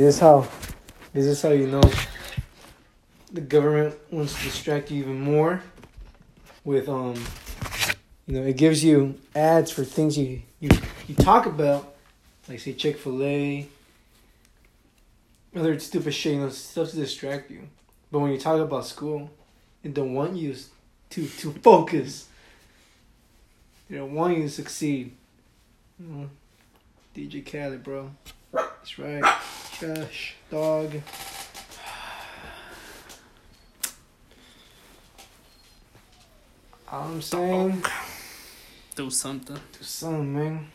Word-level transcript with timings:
This 0.00 0.14
is 0.14 0.20
how. 0.20 0.48
This 1.12 1.26
is 1.26 1.42
how 1.42 1.50
you 1.50 1.66
know 1.66 1.82
the 3.34 3.42
government 3.42 3.96
wants 4.10 4.34
to 4.34 4.44
distract 4.44 4.90
you 4.90 5.02
even 5.02 5.20
more. 5.20 5.60
With 6.64 6.88
um, 6.88 7.22
you 8.26 8.32
know, 8.32 8.46
it 8.46 8.56
gives 8.56 8.82
you 8.82 9.20
ads 9.34 9.70
for 9.70 9.84
things 9.84 10.16
you 10.16 10.40
you 10.58 10.70
you 11.06 11.14
talk 11.16 11.44
about, 11.44 11.96
like 12.48 12.60
say 12.60 12.72
Chick 12.72 12.96
Fil 12.96 13.22
A. 13.22 13.68
Other 15.54 15.78
stupid 15.78 16.14
shit, 16.14 16.32
you 16.32 16.40
know, 16.40 16.48
stuff 16.48 16.92
to 16.92 16.96
distract 16.96 17.50
you. 17.50 17.68
But 18.10 18.20
when 18.20 18.32
you 18.32 18.38
talk 18.38 18.58
about 18.58 18.86
school, 18.86 19.30
they 19.82 19.90
don't 19.90 20.14
want 20.14 20.34
you 20.34 20.56
to 21.10 21.26
to 21.26 21.52
focus. 21.62 22.26
They 23.90 23.98
don't 23.98 24.14
want 24.14 24.38
you 24.38 24.44
to 24.44 24.48
succeed. 24.48 25.12
You 25.98 26.06
know, 26.06 26.30
DJ 27.14 27.44
Khaled, 27.44 27.84
bro. 27.84 28.10
That's 28.50 28.98
right. 28.98 29.69
Trash 29.80 30.34
dog. 30.50 31.00
All 36.92 37.04
I'm 37.08 37.22
saying, 37.22 37.82
Do 38.96 39.10
something. 39.10 39.56
do 39.56 39.84
something, 39.84 40.34
man. 40.34 40.66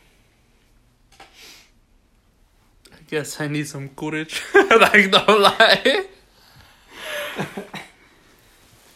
I 1.20 3.02
guess 3.08 3.40
I 3.40 3.48
need 3.48 3.68
some 3.68 3.90
courage. 3.90 4.42
like, 4.54 5.10
don't 5.10 5.40
lie. 5.40 6.06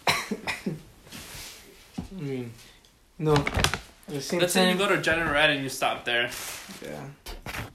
I 0.09 0.13
mean, 2.13 2.53
no. 3.19 3.35
The 4.09 4.21
same 4.21 4.41
Let's 4.41 4.55
say 4.55 4.73
you 4.73 4.79
go 4.79 4.89
to 4.89 5.01
General 5.01 5.37
Ed 5.37 5.51
and 5.51 5.63
you 5.63 5.69
stop 5.69 6.05
there. 6.05 6.31
yeah, 6.83 7.05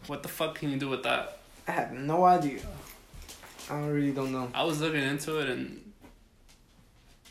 What 0.08 0.24
the 0.24 0.30
fuck 0.30 0.56
can 0.56 0.72
you 0.72 0.78
do 0.78 0.90
with 0.90 1.04
that? 1.04 1.40
I 1.68 1.72
have 1.72 1.92
no 1.94 2.24
idea. 2.26 2.60
I 3.70 3.80
really 3.88 4.12
don't 4.12 4.32
know. 4.32 4.50
I 4.54 4.64
was 4.64 4.80
looking 4.82 5.02
into 5.02 5.40
it 5.40 5.50
and 5.50 5.82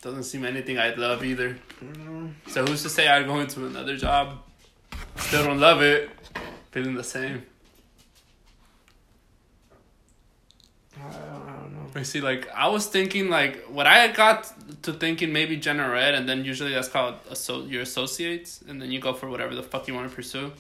doesn't 0.02 0.24
seem 0.24 0.44
anything 0.44 0.78
I'd 0.78 0.98
love 0.98 1.24
either. 1.24 1.56
Mm, 1.82 2.32
So 2.48 2.64
who's 2.64 2.82
to 2.82 2.88
say 2.90 3.08
I'd 3.08 3.27
go 3.27 3.38
into 3.40 3.64
another 3.66 3.96
job? 3.96 4.38
Still 5.16 5.44
don't 5.44 5.60
love 5.60 5.80
it. 5.82 6.10
Feeling 6.72 6.94
the 6.94 7.05
same. 7.05 7.44
I 10.96 11.02
don't, 11.02 11.14
I 11.48 11.52
don't 11.60 11.72
know. 11.74 11.86
I 12.00 12.02
see, 12.02 12.20
like 12.20 12.48
I 12.55 12.66
was 12.68 12.86
thinking, 12.86 13.28
like 13.30 13.64
what 13.66 13.86
I 13.86 14.08
got 14.08 14.52
to 14.82 14.92
thinking 14.92 15.32
maybe 15.32 15.56
General 15.56 15.96
Ed, 16.00 16.14
and 16.14 16.28
then 16.28 16.44
usually 16.44 16.72
that's 16.72 16.88
called 16.88 17.14
asso- 17.30 17.64
your 17.66 17.82
associates, 17.82 18.62
and 18.68 18.80
then 18.82 18.90
you 18.90 18.98
go 19.00 19.12
for 19.12 19.28
whatever 19.28 19.55
the 19.55 19.62
fuck 19.62 19.86
you 19.88 19.94
want 19.94 20.08
to 20.10 20.14
pursue. 20.14 20.52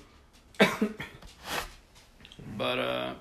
but 2.56 2.78
uh, 2.78 3.14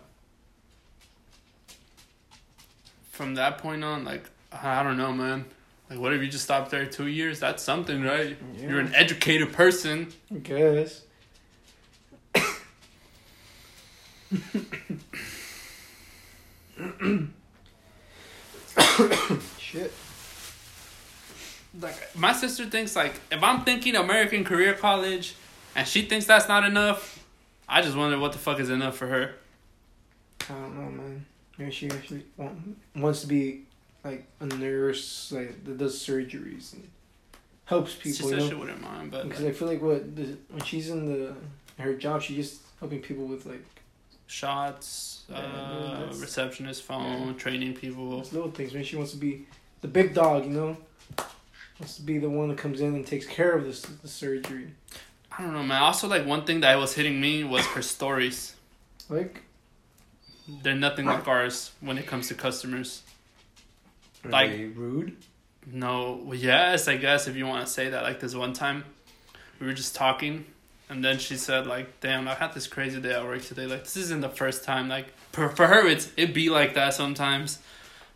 from 3.14 3.36
that 3.36 3.59
point 3.59 3.83
on, 3.83 4.03
like 4.03 4.30
I 4.52 4.83
don't 4.83 4.97
know, 4.97 5.14
man. 5.14 5.45
Like, 5.89 6.00
what 6.00 6.14
if 6.14 6.22
you 6.22 6.28
just 6.28 6.44
stopped 6.44 6.72
there 6.72 6.86
two 6.86 7.08
years? 7.08 7.39
That's 7.39 7.61
something, 7.64 8.02
right? 8.03 8.36
Yeah. 8.58 8.69
You're 8.69 8.80
an 8.80 8.94
educated 8.95 9.53
person. 9.53 10.11
I 10.33 10.39
guess. 10.39 11.03
Shit. 19.59 19.94
like 21.80 22.16
my 22.16 22.34
sister 22.34 22.66
thinks 22.66 22.95
like 22.95 23.14
if 23.31 23.44
I'm 23.44 23.64
thinking 23.64 23.95
American 23.95 24.44
Career 24.44 24.73
College 24.73 25.36
and 25.75 25.88
she 25.88 26.02
thinks 26.03 26.25
that's 26.25 26.47
not 26.47 26.64
enough, 26.64 27.23
I 27.69 27.84
just 27.84 27.95
wonder 27.95 28.17
what 28.17 28.31
the 28.31 28.39
fuck 28.39 28.59
is 28.59 28.72
enough 28.72 28.97
for 28.97 29.06
her. 29.08 29.36
I 30.50 30.53
don't 30.53 30.75
know, 30.75 30.89
man. 30.89 31.25
Maybe 31.58 31.72
she 31.72 31.90
actually 31.90 32.26
want, 32.38 32.78
wants 32.96 33.22
to 33.22 33.28
be 33.28 33.64
like 34.04 34.26
a 34.40 34.46
nurse, 34.46 35.32
like 35.32 35.64
that 35.66 35.78
does 35.78 35.98
surgeries 36.00 36.73
and 36.73 36.88
helps 37.66 37.92
She 37.94 38.12
people. 38.12 38.30
said 38.30 38.42
she 38.50 38.54
wouldn't 38.56 38.82
mind, 38.82 39.12
but 39.12 39.24
Because 39.28 39.44
like, 39.44 39.52
I 39.53 39.53
feel 39.58 39.68
like 39.68 39.81
what 39.81 40.16
the, 40.16 40.36
when 40.50 40.64
she's 40.64 40.90
in 40.90 41.06
the 41.06 41.34
her 41.81 41.94
job, 41.96 42.22
she's 42.22 42.38
just 42.38 42.62
helping 42.80 43.00
people 43.02 43.25
with 43.25 43.46
like 43.46 43.64
shots, 44.28 45.24
Yeah, 45.30 45.38
uh, 45.38 46.14
receptionist 46.18 46.84
phone, 46.84 47.28
Yeah. 47.28 47.34
training 47.34 47.74
people. 47.75 48.18
those 48.18 48.34
little 48.34 48.52
things. 48.52 48.74
Maybe 48.74 48.85
she 48.85 48.96
wants 48.96 49.12
to 49.12 49.18
be 49.18 49.46
the 49.81 49.88
big 49.88 50.14
dog, 50.14 50.46
you 50.46 50.52
know. 50.52 50.78
Wants 51.80 51.96
to 51.97 52.02
be 52.03 52.18
the 52.20 52.30
one 52.30 52.50
that 52.50 52.58
comes 52.58 52.81
in 52.81 52.94
and 52.96 53.06
takes 53.06 53.25
care 53.25 53.52
of 53.53 53.66
this 53.66 53.81
the 53.81 54.08
surgery. 54.08 54.68
I 55.38 55.41
don't 55.44 55.53
know, 55.53 55.64
man. 55.64 55.81
Also, 55.81 56.08
like 56.08 56.25
one 56.25 56.46
thing 56.46 56.62
that 56.62 56.78
was 56.78 56.94
hitting 56.94 57.20
me 57.20 57.44
was 57.44 57.66
her 57.68 57.81
stories. 57.81 58.56
Like, 59.09 59.41
They're 60.48 60.76
nothing 60.76 61.06
like 61.06 61.28
ours 61.28 61.72
when 61.80 61.98
it 61.98 62.06
comes 62.08 62.28
to 62.30 62.34
customers. 62.34 63.02
are 64.26 64.31
Like- 64.31 64.52
they 64.52 64.66
rude? 64.66 65.18
No, 65.66 66.22
well, 66.26 66.38
yes, 66.38 66.88
I 66.90 66.98
guess 66.98 67.28
if 67.28 67.36
you 67.38 67.46
want 67.48 67.66
to 67.66 67.72
say 67.72 67.90
that. 67.90 68.04
Like 68.04 68.20
this 68.20 68.36
one 68.36 68.52
time, 68.53 68.84
we 69.59 69.68
were 69.68 69.74
just 69.74 69.96
talking, 69.96 70.44
and 70.90 71.03
then 71.03 71.20
she 71.20 71.38
said, 71.38 71.68
like, 71.68 72.02
"Damn, 72.02 72.28
I 72.28 72.34
had 72.34 72.53
this 72.53 72.68
crazy 72.68 73.00
day 73.00 73.14
at 73.14 73.24
work 73.24 73.44
today. 73.44 73.66
Like 73.66 73.86
this 73.86 73.96
isn't 73.96 74.20
the 74.20 74.28
first 74.30 74.66
time. 74.66 74.90
Like 74.90 75.14
for 75.32 75.48
for 75.48 75.68
her, 75.68 75.88
it's 75.88 76.12
it 76.18 76.34
be 76.34 76.50
like 76.50 76.74
that 76.74 76.94
sometimes." 76.94 77.59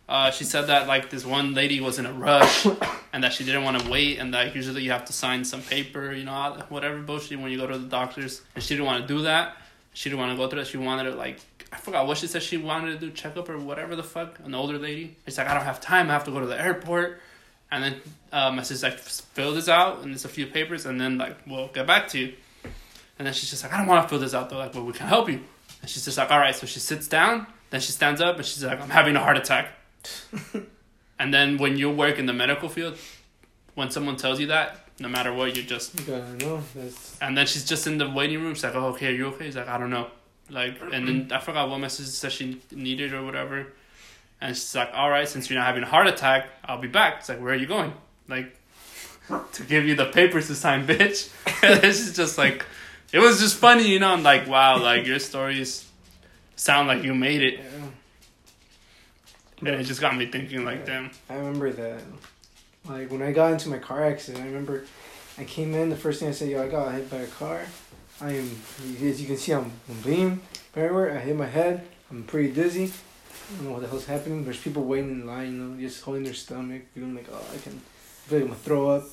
Uh, 0.10 0.32
she 0.32 0.44
said 0.46 0.68
that 0.68 0.88
like 0.88 1.10
this 1.10 1.26
one 1.26 1.54
lady 1.54 1.80
was 1.80 2.00
in 2.00 2.06
a 2.06 2.12
rush, 2.12 2.66
and 3.14 3.24
that 3.24 3.32
she 3.34 3.46
didn't 3.46 3.64
want 3.64 3.80
to 3.80 3.90
wait, 3.90 4.20
and 4.20 4.34
that 4.34 4.54
usually 4.56 4.82
you 4.84 4.92
have 4.92 5.06
to 5.06 5.14
sign 5.14 5.44
some 5.46 5.62
paper, 5.62 6.12
you 6.14 6.24
know, 6.26 6.64
whatever 6.70 6.98
bullshit 7.00 7.40
when 7.40 7.50
you 7.52 7.58
go 7.58 7.68
to 7.68 7.78
the 7.78 7.88
doctors, 7.88 8.42
and 8.56 8.64
she 8.64 8.74
didn't 8.74 8.86
want 8.88 9.02
to 9.02 9.08
do 9.08 9.22
that. 9.24 9.56
She 9.94 10.10
didn't 10.10 10.20
want 10.20 10.32
to 10.34 10.38
go 10.38 10.50
through 10.50 10.60
that. 10.60 10.68
She 10.68 10.78
wanted 10.78 11.06
to 11.12 11.16
like 11.16 11.40
I 11.72 11.78
forgot 11.78 12.08
what 12.08 12.18
she 12.18 12.28
said 12.28 12.44
she 12.44 12.58
wanted 12.58 13.00
to 13.00 13.06
do 13.08 13.12
checkup 13.12 13.50
or 13.50 13.58
whatever 13.58 13.96
the 13.96 14.04
fuck. 14.04 14.40
An 14.44 14.56
older 14.56 14.78
lady. 14.78 15.16
She's 15.26 15.38
like, 15.38 15.48
I 15.48 15.54
don't 15.54 15.64
have 15.64 15.82
time. 15.82 16.10
I 16.10 16.14
have 16.14 16.24
to 16.26 16.32
go 16.32 16.40
to 16.40 16.46
the 16.46 16.60
airport. 16.60 17.20
And 17.70 17.84
then 17.84 18.02
uh, 18.32 18.52
my 18.52 18.64
sister's 18.64 18.84
like, 18.84 19.00
fill 19.00 19.54
this 19.54 19.68
out 19.68 20.02
and 20.04 20.14
it's 20.14 20.24
a 20.24 20.30
few 20.30 20.48
papers, 20.48 20.86
and 20.86 21.00
then 21.02 21.18
like 21.18 21.36
we'll 21.46 21.68
get 21.68 21.86
back 21.86 22.08
to 22.10 22.20
you. 22.20 22.34
And 23.20 23.26
then 23.26 23.34
she's 23.34 23.50
just 23.50 23.64
like, 23.64 23.74
I 23.74 23.78
don't 23.80 23.88
want 23.88 24.04
to 24.04 24.10
fill 24.10 24.20
this 24.20 24.34
out 24.34 24.50
though. 24.50 24.58
Like, 24.58 24.74
but 24.74 24.86
we 24.86 24.94
can 24.94 25.08
help 25.08 25.28
you. 25.30 25.42
And 25.82 25.90
she's 25.90 26.06
just 26.06 26.18
like, 26.18 26.32
all 26.32 26.40
right. 26.40 26.56
So 26.56 26.66
she 26.66 26.80
sits 26.80 27.08
down. 27.08 27.48
Then 27.70 27.82
she 27.82 27.92
stands 27.92 28.22
up 28.22 28.38
and 28.38 28.46
she's 28.46 28.64
like, 28.64 28.80
I'm 28.80 28.90
having 28.90 29.16
a 29.16 29.20
heart 29.20 29.38
attack. 29.38 29.70
and 31.20 31.34
then 31.34 31.58
when 31.58 31.78
you 31.78 31.90
work 31.92 32.18
in 32.18 32.26
the 32.28 32.34
medical 32.34 32.70
field, 32.70 32.98
when 33.76 33.90
someone 33.90 34.16
tells 34.16 34.40
you 34.40 34.48
that, 34.48 34.88
no 35.00 35.10
matter 35.10 35.34
what, 35.34 35.56
you 35.56 35.64
just 35.64 36.00
You 36.00 36.06
gotta 36.06 36.34
know 36.38 36.64
that's 36.74 37.18
and 37.22 37.38
then 37.38 37.46
she's 37.46 37.66
just 37.66 37.86
in 37.86 37.98
the 37.98 38.10
waiting 38.10 38.42
room. 38.42 38.56
She's 38.56 38.64
like, 38.64 38.76
"Oh, 38.76 38.88
okay, 38.88 39.08
are 39.08 39.12
you 39.12 39.28
okay?" 39.28 39.46
He's 39.46 39.56
like, 39.56 39.68
"I 39.68 39.78
don't 39.78 39.92
know." 39.92 40.10
Like, 40.50 40.82
and 40.82 41.08
then 41.08 41.32
I 41.32 41.40
forgot 41.40 41.70
what 41.70 41.80
message 41.80 42.08
said 42.08 42.32
she 42.32 42.62
needed 42.72 43.14
or 43.14 43.24
whatever. 43.24 43.68
And 44.40 44.56
she's 44.56 44.76
like, 44.76 44.92
"All 44.94 45.10
right, 45.10 45.28
since 45.28 45.50
you're 45.50 45.60
not 45.60 45.66
having 45.66 45.84
a 45.84 45.88
heart 45.88 46.08
attack, 46.08 46.48
I'll 46.64 46.80
be 46.80 46.88
back." 46.88 47.18
It's 47.20 47.30
like, 47.30 47.42
"Where 47.42 47.54
are 47.54 47.58
you 47.58 47.66
going?" 47.66 47.94
Like, 48.28 48.56
to 49.54 49.64
give 49.64 49.86
you 49.86 49.96
the 49.96 50.06
papers 50.06 50.48
to 50.48 50.56
sign, 50.56 50.88
bitch. 50.88 51.30
and 51.64 51.84
she's 51.84 52.16
just 52.16 52.38
like, 52.38 52.66
it 53.12 53.20
was 53.20 53.40
just 53.40 53.58
funny, 53.58 53.88
you 53.88 54.00
know. 54.00 54.12
I'm 54.12 54.24
like, 54.24 54.48
wow, 54.48 54.82
like 54.82 55.06
your 55.06 55.20
stories 55.20 55.90
sound 56.56 56.88
like 56.88 57.04
you 57.04 57.14
made 57.14 57.42
it, 57.42 57.60
yeah. 57.60 57.88
and 59.60 59.82
it 59.82 59.84
just 59.84 60.02
got 60.02 60.16
me 60.16 60.26
thinking, 60.26 60.66
like, 60.66 60.86
damn. 60.86 61.12
I 61.30 61.36
remember 61.36 61.72
that. 61.72 62.02
Like 62.88 63.12
when 63.12 63.22
I 63.22 63.32
got 63.32 63.52
into 63.52 63.70
my 63.70 63.80
car 63.80 64.06
accident, 64.06 64.44
I 64.44 64.48
remember 64.48 64.86
I 65.38 65.44
came 65.44 65.74
in. 65.74 65.90
The 65.90 65.96
first 65.96 66.20
thing 66.20 66.30
I 66.30 66.32
said, 66.32 66.50
"Yo, 66.50 66.64
I 66.64 66.70
got 66.70 66.94
hit 66.94 67.10
by 67.10 67.18
a 67.18 67.28
car. 67.28 67.66
I 68.20 68.32
am, 68.34 68.50
as 69.04 69.22
you 69.22 69.28
can 69.28 69.38
see, 69.38 69.52
I'm, 69.54 69.72
I'm 69.90 70.02
bleeding 70.02 70.42
everywhere. 70.76 71.16
I 71.16 71.20
hit 71.20 71.36
my 71.36 71.46
head. 71.46 71.86
I'm 72.10 72.24
pretty 72.24 72.52
dizzy. 72.52 72.86
I 72.86 73.56
don't 73.58 73.66
know 73.66 73.72
what 73.74 73.82
the 73.82 73.88
hell's 73.88 74.06
happening. 74.06 74.44
There's 74.44 74.58
people 74.60 74.84
waiting 74.84 75.12
in 75.12 75.28
line, 75.28 75.54
you 75.54 75.58
know, 75.64 75.80
just 75.80 76.02
holding 76.04 76.24
their 76.24 76.34
stomach, 76.34 76.82
feeling 76.94 77.16
like, 77.16 77.28
oh, 77.32 77.46
I 77.54 77.58
can, 77.58 77.74
I 77.74 78.30
feel 78.30 78.40
like 78.40 78.42
I'm 78.44 78.48
gonna 78.48 78.56
throw 78.60 78.90
up. 78.90 79.04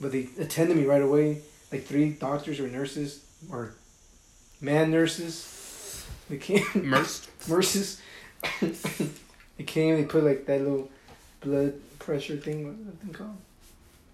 But 0.00 0.12
they 0.12 0.28
attended 0.38 0.76
me 0.76 0.84
right 0.84 1.02
away. 1.02 1.40
Like 1.72 1.84
three 1.86 2.10
doctors 2.10 2.60
or 2.60 2.68
nurses 2.68 3.24
or 3.50 3.74
man 4.60 4.90
nurses. 4.90 6.04
They 6.28 6.36
came 6.36 6.64
Immersed. 6.74 7.30
nurses. 7.48 8.00
they 8.60 9.64
came. 9.64 9.94
And 9.94 10.04
they 10.04 10.08
put 10.08 10.22
like 10.24 10.46
that 10.46 10.60
little 10.60 10.90
blood 11.40 11.74
pressure 11.98 12.36
thing. 12.36 12.66
What's 12.66 12.78
that 12.84 13.00
thing 13.04 13.12
called? 13.12 13.36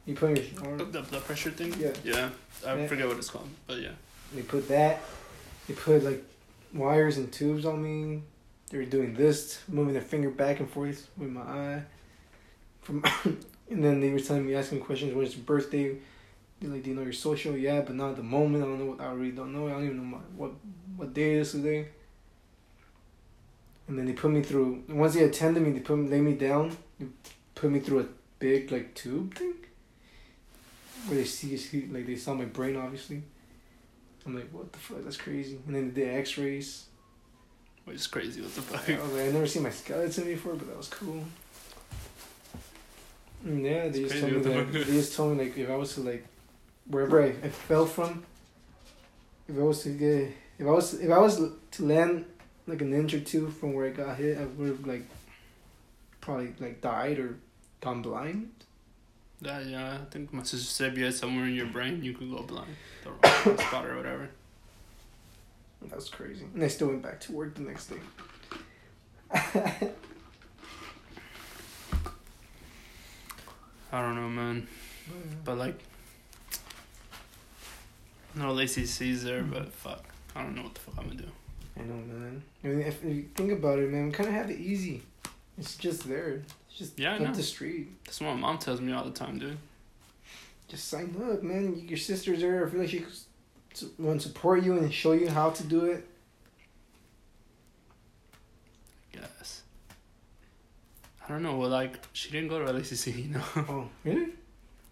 You 0.06 0.14
put 0.14 0.30
in 0.30 0.36
your 0.36 0.76
The 0.78 1.02
blood 1.02 1.24
pressure 1.24 1.50
thing. 1.50 1.74
Yeah. 1.78 1.92
Yeah. 2.04 2.30
I 2.66 2.76
Yeah. 2.78 2.86
forget 2.86 3.08
what 3.08 3.18
it's 3.18 3.28
called, 3.30 3.48
but 3.66 3.78
yeah. 3.80 3.90
They 4.34 4.42
put 4.42 4.68
that. 4.68 5.00
They 5.66 5.74
put 5.74 6.04
like 6.04 6.24
wires 6.72 7.16
and 7.16 7.30
tubes 7.32 7.64
on 7.64 7.82
me. 7.82 8.22
They 8.70 8.78
were 8.78 8.84
doing 8.84 9.14
this, 9.14 9.60
moving 9.68 9.92
their 9.92 10.02
finger 10.02 10.30
back 10.30 10.60
and 10.60 10.70
forth 10.70 11.08
with 11.16 11.30
my 11.30 11.40
eye. 11.40 11.82
From 12.82 13.04
and 13.70 13.84
then 13.84 14.00
they 14.00 14.10
were 14.10 14.20
telling 14.20 14.46
me, 14.46 14.54
asking 14.54 14.80
questions. 14.80 15.14
When's 15.14 15.34
your 15.34 15.44
birthday? 15.44 15.96
They're 16.60 16.70
like, 16.70 16.82
do 16.82 16.90
you 16.90 16.96
know 16.96 17.02
your 17.02 17.12
social? 17.12 17.56
Yeah, 17.56 17.80
but 17.80 17.94
not 17.94 18.10
at 18.10 18.16
the 18.16 18.22
moment. 18.22 18.62
I 18.62 18.66
don't 18.66 18.78
know 18.78 18.92
what. 18.92 19.00
I 19.00 19.12
really 19.12 19.32
don't 19.32 19.52
know. 19.52 19.68
I 19.68 19.72
don't 19.72 19.84
even 19.84 19.96
know 19.96 20.16
my, 20.16 20.18
what 20.36 20.52
what 20.96 21.14
day 21.14 21.34
it 21.34 21.38
is 21.38 21.52
today. 21.52 21.88
And 23.88 23.98
then 23.98 24.06
they 24.06 24.12
put 24.12 24.30
me 24.30 24.42
through. 24.42 24.84
Once 24.88 25.14
they 25.14 25.24
attended 25.24 25.62
me, 25.62 25.72
they 25.72 25.80
put 25.80 25.98
lay 25.98 26.20
me 26.20 26.34
down. 26.34 26.76
They 26.98 27.06
put 27.54 27.70
me 27.70 27.80
through 27.80 28.00
a 28.00 28.06
big 28.38 28.70
like 28.70 28.94
tube 28.94 29.34
thing. 29.34 29.54
Where 31.06 31.18
they 31.18 31.24
see, 31.24 31.56
see 31.56 31.86
like 31.86 32.06
they 32.06 32.16
saw 32.16 32.34
my 32.34 32.44
brain 32.44 32.76
obviously. 32.76 33.22
I'm 34.26 34.34
like, 34.34 34.50
what 34.52 34.72
the 34.72 34.78
fuck? 34.78 35.02
That's 35.04 35.16
crazy. 35.16 35.58
And 35.66 35.74
then 35.74 35.92
they 35.94 36.02
did 36.02 36.14
X-rays. 36.18 36.86
which 37.84 37.96
is 37.96 38.06
crazy. 38.06 38.40
What 38.42 38.54
the 38.54 38.62
fuck? 38.62 38.88
I 38.88 39.02
was 39.02 39.12
like, 39.12 39.28
I 39.28 39.30
never 39.32 39.46
seen 39.46 39.62
my 39.62 39.70
skeleton 39.70 40.24
before, 40.24 40.54
but 40.54 40.68
that 40.68 40.76
was 40.76 40.88
cool. 40.88 41.24
Mm, 43.46 43.64
Yeah, 43.64 43.88
they 43.88 44.00
It's 44.00 44.12
just 44.12 44.20
told 44.20 44.32
me 44.32 44.40
the 44.40 44.48
that. 44.50 44.72
They 44.72 44.84
just 44.92 45.16
told 45.16 45.36
me 45.36 45.44
like 45.44 45.56
if 45.58 45.70
I 45.70 45.76
was 45.76 45.94
to 45.94 46.00
like, 46.02 46.26
wherever 46.86 47.22
I, 47.22 47.28
I 47.28 47.48
fell 47.48 47.86
from, 47.86 48.24
if 49.48 49.56
I 49.56 49.62
was 49.62 49.82
to 49.84 49.90
get, 49.90 50.32
if 50.58 50.66
I 50.66 50.70
was 50.70 50.94
if 50.94 51.10
I 51.10 51.18
was 51.18 51.40
to 51.72 51.84
land 51.84 52.26
like 52.66 52.82
an 52.82 52.92
inch 52.92 53.14
or 53.14 53.20
two 53.20 53.48
from 53.50 53.72
where 53.72 53.86
I 53.86 53.90
got 53.90 54.16
hit, 54.16 54.36
I 54.38 54.44
would 54.44 54.68
have 54.68 54.86
like, 54.86 55.04
probably 56.20 56.52
like 56.60 56.80
died 56.82 57.18
or 57.18 57.36
gone 57.80 58.02
blind. 58.02 58.50
Yeah, 59.42 59.60
yeah. 59.60 59.98
I 60.02 60.04
think 60.10 60.32
my 60.32 60.42
sister 60.42 60.66
said 60.66 60.92
if 60.92 60.98
you 60.98 61.04
had 61.04 61.14
somewhere 61.14 61.46
in 61.46 61.54
your 61.54 61.66
brain, 61.66 62.04
you 62.04 62.12
could 62.12 62.30
go 62.30 62.42
blind, 62.42 62.76
the 63.04 63.10
wrong 63.10 63.58
spot 63.58 63.86
or 63.86 63.96
whatever. 63.96 64.28
That 65.82 65.96
was 65.96 66.10
crazy. 66.10 66.44
And 66.52 66.60
they 66.62 66.68
still 66.68 66.88
went 66.88 67.02
back 67.02 67.20
to 67.20 67.32
work 67.32 67.54
the 67.54 67.62
next 67.62 67.86
day. 67.86 68.00
I 73.92 74.02
don't 74.02 74.14
know, 74.14 74.28
man. 74.28 74.68
Mm. 75.08 75.36
But 75.44 75.58
like, 75.58 75.78
no 78.34 78.52
LACC's 78.54 79.24
there, 79.24 79.42
but 79.42 79.72
fuck, 79.72 80.04
I 80.36 80.42
don't 80.42 80.54
know 80.54 80.62
what 80.64 80.74
the 80.74 80.80
fuck 80.80 80.94
I'm 80.98 81.08
gonna 81.08 81.22
do. 81.22 81.28
I 81.76 81.82
know, 81.82 81.94
man. 81.94 82.42
I 82.62 82.68
mean, 82.68 82.80
if, 82.80 83.02
if 83.04 83.14
you 83.16 83.28
think 83.34 83.52
about 83.52 83.78
it, 83.78 83.90
man, 83.90 84.06
we 84.06 84.12
kind 84.12 84.28
of 84.28 84.34
have 84.34 84.50
it 84.50 84.58
easy. 84.58 85.02
It's 85.60 85.76
just 85.76 86.08
there. 86.08 86.42
It's 86.68 86.78
just 86.78 86.98
Yeah, 86.98 87.16
up 87.16 87.34
the 87.34 87.42
street. 87.42 87.88
That's 88.04 88.20
what 88.20 88.34
my 88.34 88.40
mom 88.40 88.58
tells 88.58 88.80
me 88.80 88.92
all 88.92 89.04
the 89.04 89.10
time, 89.10 89.38
dude. 89.38 89.58
Just 90.68 90.88
sign 90.88 91.14
up, 91.30 91.42
man. 91.42 91.76
Your 91.86 91.98
sister's 91.98 92.40
there. 92.40 92.66
I 92.66 92.70
feel 92.70 92.80
like 92.80 92.88
she 92.88 93.04
want 93.98 94.20
to 94.20 94.28
support 94.28 94.62
you 94.64 94.76
and 94.78 94.92
show 94.92 95.12
you 95.12 95.28
how 95.28 95.50
to 95.50 95.62
do 95.64 95.84
it. 95.84 96.06
Yes. 99.12 99.62
I 101.24 101.28
don't 101.28 101.42
know. 101.42 101.56
Well, 101.56 101.68
like 101.68 101.98
she 102.12 102.30
didn't 102.30 102.48
go 102.48 102.64
to 102.64 102.72
LACC, 102.72 103.16
you 103.24 103.28
know. 103.34 103.42
Oh, 103.56 103.88
really? 104.04 104.28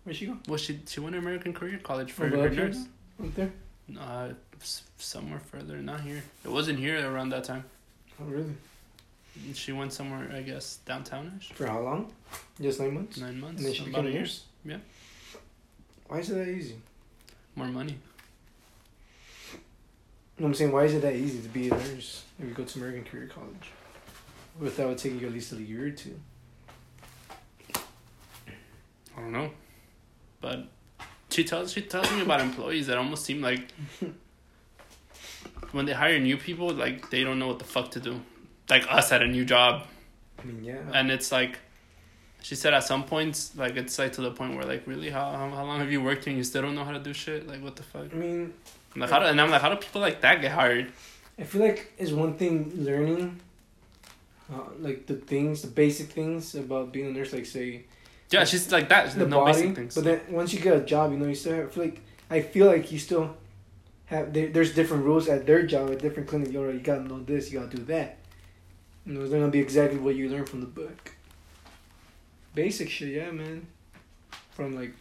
Where'd 0.04 0.16
she 0.16 0.26
go? 0.26 0.36
well, 0.48 0.56
she 0.58 0.80
she 0.86 1.00
went 1.00 1.14
to 1.14 1.18
American 1.18 1.52
Career 1.52 1.78
College 1.82 2.12
for 2.12 2.26
Oh, 2.26 2.42
her 2.42 2.50
nurse. 2.50 2.84
Up 3.22 3.34
there? 3.34 3.52
Uh, 3.98 4.28
somewhere 4.98 5.40
further, 5.40 5.78
not 5.78 6.00
here. 6.02 6.22
It 6.44 6.50
wasn't 6.50 6.78
here 6.78 7.10
around 7.10 7.30
that 7.30 7.44
time. 7.44 7.64
Oh, 8.20 8.24
really? 8.24 8.54
She 9.54 9.72
went 9.72 9.92
somewhere, 9.92 10.30
I 10.34 10.42
guess, 10.42 10.80
downtownish. 10.86 11.52
For 11.52 11.66
how 11.66 11.80
long? 11.80 12.12
Just 12.60 12.80
nine 12.80 12.94
months? 12.94 13.18
Nine 13.18 13.40
months. 13.40 13.58
And 13.58 13.66
then 13.66 13.74
she 13.74 13.84
became 13.84 14.06
a 14.06 14.10
nurse? 14.10 14.44
Yeah. 14.64 14.78
Why 16.06 16.18
is 16.18 16.30
it 16.30 16.34
that 16.34 16.48
easy? 16.48 16.76
More 17.54 17.66
money. 17.66 17.98
No, 20.38 20.46
I'm 20.46 20.54
saying, 20.54 20.70
why 20.70 20.84
is 20.84 20.94
it 20.94 21.02
that 21.02 21.14
easy 21.14 21.40
to 21.42 21.48
be 21.48 21.68
a 21.68 21.70
nurse 21.70 22.24
if 22.38 22.48
you 22.48 22.54
go 22.54 22.64
to 22.64 22.78
American 22.78 23.04
Career 23.04 23.26
College? 23.26 23.70
Would 24.60 24.98
take 24.98 25.20
you 25.20 25.26
at 25.26 25.32
least 25.32 25.52
a 25.52 25.56
year 25.56 25.86
or 25.86 25.90
two. 25.90 26.18
I 29.16 29.20
don't 29.20 29.32
know, 29.32 29.50
but 30.40 30.66
she 31.30 31.44
tells 31.44 31.72
she 31.72 31.82
tells 31.82 32.10
me 32.12 32.22
about 32.22 32.40
employees 32.40 32.86
that 32.86 32.98
almost 32.98 33.24
seem 33.24 33.40
like 33.40 33.68
when 35.72 35.86
they 35.86 35.92
hire 35.92 36.18
new 36.18 36.36
people, 36.36 36.70
like 36.70 37.10
they 37.10 37.24
don't 37.24 37.38
know 37.38 37.48
what 37.48 37.58
the 37.58 37.64
fuck 37.64 37.90
to 37.92 38.00
do. 38.00 38.20
Like 38.70 38.84
us 38.90 39.12
at 39.12 39.22
a 39.22 39.26
new 39.26 39.44
job, 39.44 39.86
I 40.38 40.44
mean, 40.44 40.62
yeah. 40.62 40.80
and 40.92 41.10
it's 41.10 41.32
like 41.32 41.58
she 42.42 42.54
said 42.54 42.74
at 42.74 42.84
some 42.84 43.04
points, 43.04 43.56
like 43.56 43.76
it's 43.76 43.98
like 43.98 44.12
to 44.12 44.20
the 44.20 44.30
point 44.30 44.56
where 44.56 44.64
like 44.64 44.86
really 44.86 45.10
how 45.10 45.30
how, 45.30 45.50
how 45.50 45.64
long 45.64 45.80
have 45.80 45.90
you 45.90 46.02
worked 46.02 46.24
here 46.24 46.32
and 46.32 46.38
you 46.38 46.44
still 46.44 46.62
don't 46.62 46.74
know 46.74 46.84
how 46.84 46.92
to 46.92 46.98
do 46.98 47.12
shit? 47.12 47.46
Like 47.48 47.62
what 47.62 47.76
the 47.76 47.82
fuck? 47.82 48.12
I 48.12 48.16
mean, 48.16 48.52
I'm 48.94 49.00
like 49.00 49.10
how 49.10 49.18
do, 49.20 49.26
and 49.26 49.40
I'm 49.40 49.50
like 49.50 49.62
how 49.62 49.70
do 49.70 49.76
people 49.76 50.00
like 50.00 50.20
that 50.20 50.40
get 50.40 50.52
hired? 50.52 50.92
I 51.38 51.44
feel 51.44 51.62
like 51.62 51.92
it's 51.98 52.10
one 52.12 52.34
thing 52.34 52.72
learning, 52.74 53.40
uh, 54.52 54.60
like 54.80 55.06
the 55.06 55.14
things, 55.14 55.62
the 55.62 55.68
basic 55.68 56.08
things 56.10 56.54
about 56.54 56.92
being 56.92 57.06
a 57.06 57.10
nurse. 57.10 57.32
Like 57.32 57.46
say 57.46 57.84
Yeah, 58.30 58.44
she's 58.44 58.70
like 58.70 58.88
that. 58.90 59.14
the 59.14 59.26
no 59.26 59.40
body, 59.40 59.62
basic 59.62 59.76
things. 59.76 59.94
but 59.94 60.04
then 60.04 60.20
once 60.30 60.52
you 60.52 60.60
get 60.60 60.76
a 60.76 60.80
job, 60.84 61.12
you 61.12 61.18
know, 61.18 61.26
you 61.26 61.34
still 61.34 61.54
have, 61.54 61.68
I 61.68 61.70
feel 61.70 61.84
like 61.84 62.00
I 62.30 62.40
feel 62.42 62.66
like 62.66 62.92
you 62.92 62.98
still 62.98 63.36
have 64.06 64.32
there, 64.32 64.48
there's 64.48 64.74
different 64.74 65.04
rules 65.04 65.28
at 65.28 65.46
their 65.46 65.64
job 65.66 65.90
at 65.90 66.00
different 66.00 66.28
clinic. 66.28 66.52
Yo, 66.52 66.68
you 66.68 66.80
gotta 66.80 67.02
know 67.02 67.20
this, 67.22 67.50
you 67.50 67.60
gotta 67.60 67.76
do 67.76 67.84
that. 67.84 68.17
It's 69.08 69.32
not 69.32 69.38
gonna 69.38 69.48
be 69.48 69.58
exactly 69.58 69.98
what 69.98 70.16
you 70.16 70.28
learn 70.28 70.44
from 70.44 70.60
the 70.60 70.66
book. 70.66 71.14
Basic 72.54 72.90
shit, 72.90 73.08
yeah, 73.08 73.30
man. 73.30 73.66
From 74.50 74.76
like, 74.76 74.92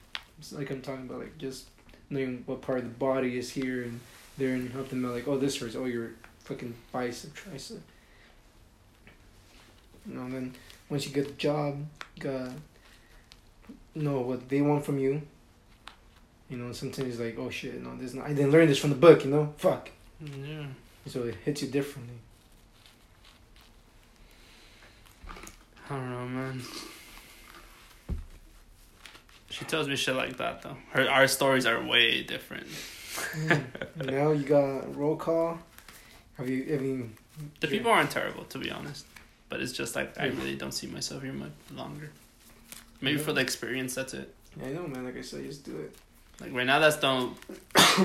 like 0.54 0.72
I'm 0.72 0.82
talking 0.82 1.06
about, 1.06 1.20
like 1.20 1.38
just 1.38 1.68
knowing 2.10 2.44
what 2.46 2.62
part 2.62 2.80
of 2.80 2.86
the 2.86 2.92
body 2.92 3.38
is 3.38 3.52
here 3.52 3.84
and 3.84 4.00
there, 4.38 4.54
and 4.54 4.72
help 4.72 4.90
them 4.90 5.06
out. 5.06 5.14
like, 5.14 5.28
oh, 5.28 5.38
this 5.38 5.60
hurts. 5.60 5.76
Oh, 5.76 5.86
your 5.86 6.12
fucking 6.40 6.74
bicep, 6.94 7.34
tricep. 7.36 7.82
You 10.06 10.14
know, 10.14 10.22
and 10.22 10.34
then 10.34 10.56
once 10.90 11.06
you 11.06 11.14
get 11.14 11.28
the 11.28 11.34
job, 11.34 11.86
you 12.16 12.24
gotta 12.24 12.54
know 13.94 14.22
what 14.22 14.48
they 14.48 14.62
want 14.62 14.86
from 14.86 15.00
you. 15.00 15.22
You 16.50 16.58
know, 16.58 16.72
sometimes 16.72 17.10
it's 17.10 17.20
like, 17.20 17.38
oh 17.38 17.50
shit, 17.50 17.84
no, 17.84 17.98
this 17.98 18.14
not. 18.14 18.26
I 18.26 18.30
didn't 18.30 18.52
learn 18.52 18.68
this 18.68 18.78
from 18.78 18.92
the 18.92 18.96
book. 18.96 19.26
You 19.26 19.32
know, 19.32 19.54
fuck. 19.58 19.90
yeah. 20.22 20.68
So 21.08 21.24
it 21.24 21.36
hits 21.44 21.62
you 21.62 21.68
differently. 21.68 22.16
I 25.90 25.96
don't 25.96 26.10
know, 26.12 26.28
man. 26.28 26.62
She 29.50 29.66
tells 29.66 29.88
me 29.88 29.96
shit 29.96 30.16
like 30.16 30.38
that 30.38 30.62
though. 30.62 30.78
Her 30.92 31.10
our 31.10 31.28
stories 31.28 31.66
are 31.66 31.82
way 31.82 32.24
different. 32.24 32.68
now 33.96 34.32
you 34.32 34.44
got 34.44 34.96
roll 34.96 35.16
call. 35.16 35.60
Have 36.38 36.50
you? 36.50 36.76
I 36.76 36.78
mean, 36.78 37.18
the 37.62 37.68
people 37.68 37.92
aren't 37.92 38.12
terrible, 38.12 38.44
to 38.46 38.60
be 38.60 38.70
honest. 38.70 39.06
But 39.50 39.62
it's 39.62 39.72
just 39.72 39.96
like 39.96 40.20
I 40.20 40.26
really 40.28 40.56
don't 40.56 40.74
see 40.74 40.88
myself 40.88 41.24
here 41.24 41.34
much 41.34 41.52
longer. 41.74 42.12
Maybe 43.00 43.18
for 43.18 43.32
the 43.32 43.42
experience, 43.42 43.96
that's 43.96 44.14
it. 44.14 44.34
Yeah, 44.60 44.68
I 44.68 44.72
know, 44.74 44.88
man. 44.88 45.06
Like 45.06 45.18
I 45.18 45.22
said, 45.22 45.46
just 45.46 45.64
do 45.64 45.78
it. 45.78 45.96
Like 46.42 46.54
right 46.54 46.66
now, 46.66 46.80
that's 46.80 46.98
the 46.98 47.08
only 47.08 47.34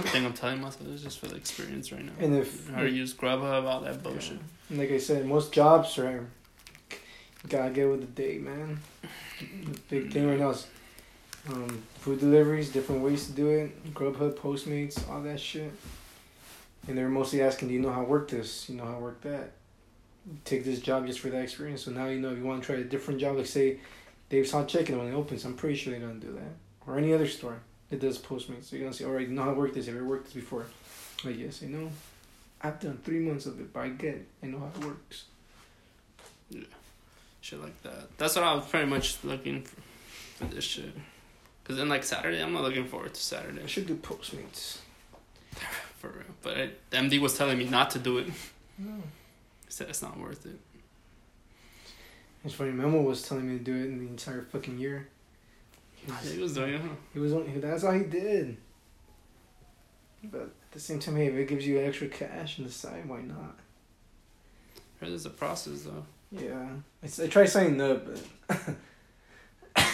thing 0.08 0.24
I'm 0.24 0.32
telling 0.32 0.60
myself. 0.60 0.86
It's 0.88 1.02
just 1.02 1.18
for 1.18 1.26
the 1.26 1.36
experience 1.36 1.92
right 1.92 2.04
now. 2.04 2.12
And 2.18 2.36
if 2.36 2.68
How 2.70 2.82
to 2.82 2.90
use 2.90 3.12
Grubhub, 3.12 3.64
all 3.64 3.80
that 3.80 4.02
bullshit. 4.02 4.38
And 4.70 4.78
like 4.78 4.90
I 4.90 4.98
said, 4.98 5.26
most 5.26 5.52
jobs 5.52 5.98
are 5.98 6.10
you 6.12 6.26
gotta 7.48 7.70
get 7.70 7.88
with 7.88 8.00
the 8.00 8.22
day, 8.22 8.38
man. 8.38 8.80
The 9.40 9.78
big 9.90 10.12
thing 10.12 10.28
right 10.28 10.38
now 10.38 10.50
is 10.50 10.66
um, 11.48 11.82
food 11.98 12.20
deliveries, 12.20 12.70
different 12.70 13.02
ways 13.02 13.26
to 13.26 13.32
do 13.32 13.48
it, 13.48 13.94
Grubhub, 13.94 14.34
Postmates, 14.34 15.08
all 15.10 15.22
that 15.22 15.40
shit. 15.40 15.72
And 16.86 16.96
they're 16.96 17.08
mostly 17.08 17.42
asking, 17.42 17.68
do 17.68 17.74
you 17.74 17.80
know 17.80 17.90
how 17.90 18.02
to 18.02 18.08
work 18.08 18.28
this? 18.28 18.68
You 18.68 18.76
know 18.76 18.84
how 18.84 18.94
to 18.94 19.00
work 19.00 19.20
that? 19.22 19.52
Take 20.44 20.64
this 20.64 20.80
job 20.80 21.06
just 21.06 21.20
for 21.20 21.30
that 21.30 21.42
experience. 21.42 21.82
So 21.82 21.90
now 21.90 22.06
you 22.06 22.20
know 22.20 22.30
if 22.30 22.38
you 22.38 22.44
want 22.44 22.62
to 22.62 22.66
try 22.66 22.76
a 22.76 22.84
different 22.84 23.20
job, 23.20 23.36
like 23.36 23.46
say 23.46 23.78
Dave's 24.30 24.52
Hot 24.52 24.68
Chicken 24.68 24.98
when 24.98 25.08
it 25.08 25.14
opens, 25.14 25.44
I'm 25.44 25.54
pretty 25.54 25.74
sure 25.74 25.92
they're 25.92 26.06
gonna 26.06 26.20
do 26.20 26.32
that. 26.32 26.52
Or 26.86 26.98
any 26.98 27.12
other 27.12 27.28
store 27.28 27.58
that 27.90 28.00
does 28.00 28.18
Postmates. 28.18 28.64
So 28.64 28.76
you're 28.76 28.84
gonna 28.84 28.94
say, 28.94 29.04
all 29.04 29.12
right, 29.12 29.26
you 29.26 29.34
know 29.34 29.42
how 29.42 29.50
to 29.50 29.58
work 29.58 29.74
this. 29.74 29.86
Have 29.86 29.94
you 29.94 30.00
ever 30.00 30.08
worked 30.08 30.26
this 30.26 30.34
before? 30.34 30.66
Like 31.24 31.38
yes, 31.38 31.62
I 31.62 31.66
know. 31.66 31.90
I've 32.60 32.78
done 32.80 32.98
three 33.04 33.18
months 33.18 33.46
of 33.46 33.58
it, 33.60 33.72
but 33.72 33.80
I 33.80 33.88
get 33.88 34.14
it. 34.14 34.26
I 34.42 34.46
know 34.46 34.58
how 34.58 34.70
it 34.80 34.86
works. 34.86 35.24
Shit 37.42 37.60
like 37.60 37.82
that. 37.82 38.16
That's 38.18 38.36
what 38.36 38.44
I 38.44 38.54
was 38.54 38.64
pretty 38.66 38.86
much 38.86 39.22
looking 39.24 39.62
for, 39.62 39.80
for 40.36 40.54
this 40.54 40.64
shit. 40.64 40.94
Cause 41.64 41.76
then 41.76 41.88
like 41.88 42.04
Saturday, 42.04 42.40
I'm 42.40 42.52
not 42.52 42.62
looking 42.62 42.86
forward 42.86 43.14
to 43.14 43.20
Saturday 43.20 43.62
I 43.62 43.66
should 43.66 43.86
do 43.86 43.96
Postmates. 43.96 44.78
for 45.98 46.08
real. 46.08 46.22
But 46.40 46.56
I, 46.56 46.70
MD 46.92 47.20
was 47.20 47.36
telling 47.36 47.58
me 47.58 47.64
not 47.64 47.90
to 47.90 47.98
do 47.98 48.18
it. 48.18 48.28
No. 48.78 48.92
He 49.66 49.70
said 49.70 49.88
it's 49.88 50.02
not 50.02 50.18
worth 50.18 50.46
it. 50.46 50.58
It's 52.44 52.54
funny. 52.54 52.70
Memo 52.70 53.02
was 53.02 53.22
telling 53.22 53.50
me 53.50 53.58
to 53.58 53.64
do 53.64 53.74
it 53.74 53.86
in 53.86 53.98
the 53.98 54.06
entire 54.06 54.42
fucking 54.42 54.78
year. 54.78 55.08
He 55.96 56.10
was, 56.10 56.32
He 56.32 56.40
was 56.40 56.54
doing 56.54 56.74
it. 56.74 56.80
Huh? 56.80 56.88
he 57.12 57.18
was 57.18 57.32
only, 57.32 57.58
that's 57.58 57.82
all 57.82 57.92
he 57.92 58.04
did. 58.04 58.56
But 60.24 60.42
at 60.42 60.72
the 60.72 60.80
same 60.80 61.00
time, 61.00 61.16
hey, 61.16 61.26
if 61.26 61.34
it 61.34 61.48
gives 61.48 61.66
you 61.66 61.80
extra 61.80 62.06
cash 62.06 62.60
on 62.60 62.66
the 62.66 62.70
side, 62.70 63.08
why 63.08 63.20
not? 63.22 63.58
There's 65.00 65.26
a 65.26 65.30
process 65.30 65.82
though. 65.82 66.04
Yeah, 66.32 66.68
I, 67.02 67.24
I 67.24 67.26
tried 67.26 67.46
signing 67.46 67.80
up, 67.80 68.06
but 68.06 68.76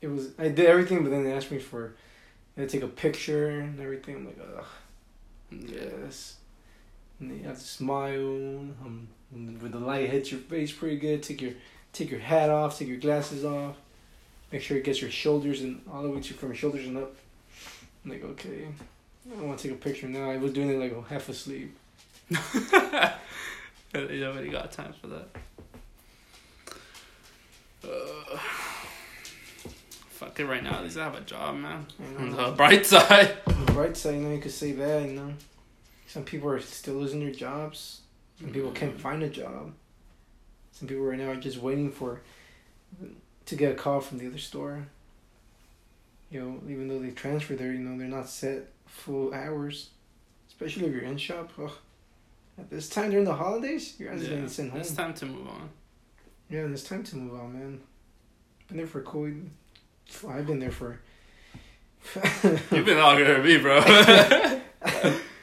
it 0.00 0.08
was 0.08 0.30
I 0.38 0.48
did 0.48 0.66
everything, 0.66 1.02
but 1.02 1.10
then 1.10 1.24
they 1.24 1.32
asked 1.32 1.50
me 1.50 1.58
for, 1.58 1.94
to 2.56 2.66
take 2.66 2.82
a 2.82 2.88
picture 2.88 3.60
and 3.60 3.80
everything. 3.80 4.16
I'm 4.16 4.26
like, 4.26 4.38
ugh, 4.56 4.64
yes. 5.50 6.36
And 7.18 7.30
then 7.30 7.38
you 7.38 7.44
have 7.44 7.58
to 7.58 7.64
smile. 7.64 8.14
Um, 8.14 9.08
when 9.30 9.70
the 9.70 9.78
light 9.78 10.08
hits 10.08 10.32
your 10.32 10.40
face 10.40 10.72
pretty 10.72 10.96
good. 10.96 11.22
Take 11.22 11.42
your 11.42 11.52
take 11.92 12.10
your 12.10 12.20
hat 12.20 12.50
off. 12.50 12.78
Take 12.78 12.88
your 12.88 12.98
glasses 12.98 13.44
off. 13.44 13.76
Make 14.52 14.62
sure 14.62 14.76
it 14.76 14.84
gets 14.84 15.02
your 15.02 15.10
shoulders 15.10 15.60
and 15.60 15.82
all 15.92 16.02
the 16.02 16.08
way 16.08 16.20
to 16.20 16.34
from 16.34 16.50
your 16.50 16.56
shoulders 16.56 16.86
and 16.86 16.96
up. 16.96 17.14
I'm 18.04 18.12
like, 18.12 18.24
okay, 18.24 18.68
I 19.38 19.42
want 19.42 19.58
to 19.58 19.68
take 19.68 19.76
a 19.76 19.80
picture 19.80 20.08
now. 20.08 20.30
I 20.30 20.38
was 20.38 20.52
doing 20.52 20.70
it 20.70 20.78
like 20.78 21.08
half 21.08 21.28
asleep. 21.28 21.76
Nobody 23.94 24.50
got 24.50 24.70
time 24.72 24.94
for 25.00 25.06
that. 25.08 25.28
Uh, 27.84 28.38
fuck 30.10 30.38
it 30.40 30.46
right 30.46 30.62
now. 30.62 30.74
At 30.78 30.84
least 30.84 30.98
I 30.98 31.04
have 31.04 31.14
a 31.14 31.20
job, 31.20 31.56
man. 31.56 31.86
On 32.18 32.30
the 32.30 32.50
bright 32.50 32.84
side. 32.94 33.36
On 33.46 33.64
the 33.64 33.72
bright 33.72 33.96
side, 33.96 34.16
you 34.16 34.20
know, 34.20 34.34
you 34.34 34.40
could 34.40 34.52
say 34.52 34.72
that, 34.72 35.08
you 35.08 35.14
know. 35.14 35.32
Some 36.06 36.24
people 36.24 36.48
are 36.50 36.60
still 36.60 36.94
losing 36.94 37.20
their 37.20 37.30
jobs. 37.30 38.00
Some 38.40 38.50
people 38.50 38.70
can't 38.72 39.00
find 39.00 39.22
a 39.22 39.28
job. 39.28 39.72
Some 40.72 40.88
people 40.88 41.04
right 41.04 41.18
now 41.18 41.30
are 41.30 41.36
just 41.36 41.58
waiting 41.58 41.90
for 41.90 42.20
to 43.46 43.56
get 43.56 43.72
a 43.72 43.74
call 43.74 44.00
from 44.00 44.18
the 44.18 44.26
other 44.26 44.38
store. 44.38 44.86
You 46.30 46.40
know, 46.40 46.60
even 46.68 46.88
though 46.88 46.98
they 46.98 47.10
transfer 47.10 47.54
there, 47.54 47.72
you 47.72 47.78
know, 47.78 47.98
they're 47.98 48.06
not 48.06 48.28
set 48.28 48.68
full 48.86 49.32
hours. 49.32 49.90
Especially 50.48 50.86
if 50.86 50.92
you're 50.92 51.02
in 51.02 51.16
shop. 51.16 51.50
Ugh. 51.62 51.72
At 52.58 52.70
this 52.70 52.88
time 52.88 53.10
during 53.10 53.24
the 53.24 53.34
holidays, 53.34 53.94
you're 53.98 54.12
just 54.12 54.24
Yeah, 54.24 54.30
getting 54.30 54.48
sent 54.48 54.70
home. 54.72 54.80
it's 54.80 54.92
time 54.92 55.14
to 55.14 55.26
move 55.26 55.46
on. 55.48 55.68
Yeah, 56.50 56.60
it's 56.66 56.82
time 56.82 57.04
to 57.04 57.16
move 57.16 57.38
on, 57.40 57.52
man. 57.52 57.80
Been 58.68 58.78
there 58.78 58.86
for 58.86 59.02
cool. 59.02 59.32
I've 60.28 60.46
been 60.46 60.58
there 60.58 60.70
for. 60.70 60.98
You've 62.72 62.84
been 62.86 62.98
longer 62.98 63.24
than 63.34 63.42
me, 63.44 63.58
bro. 63.58 63.78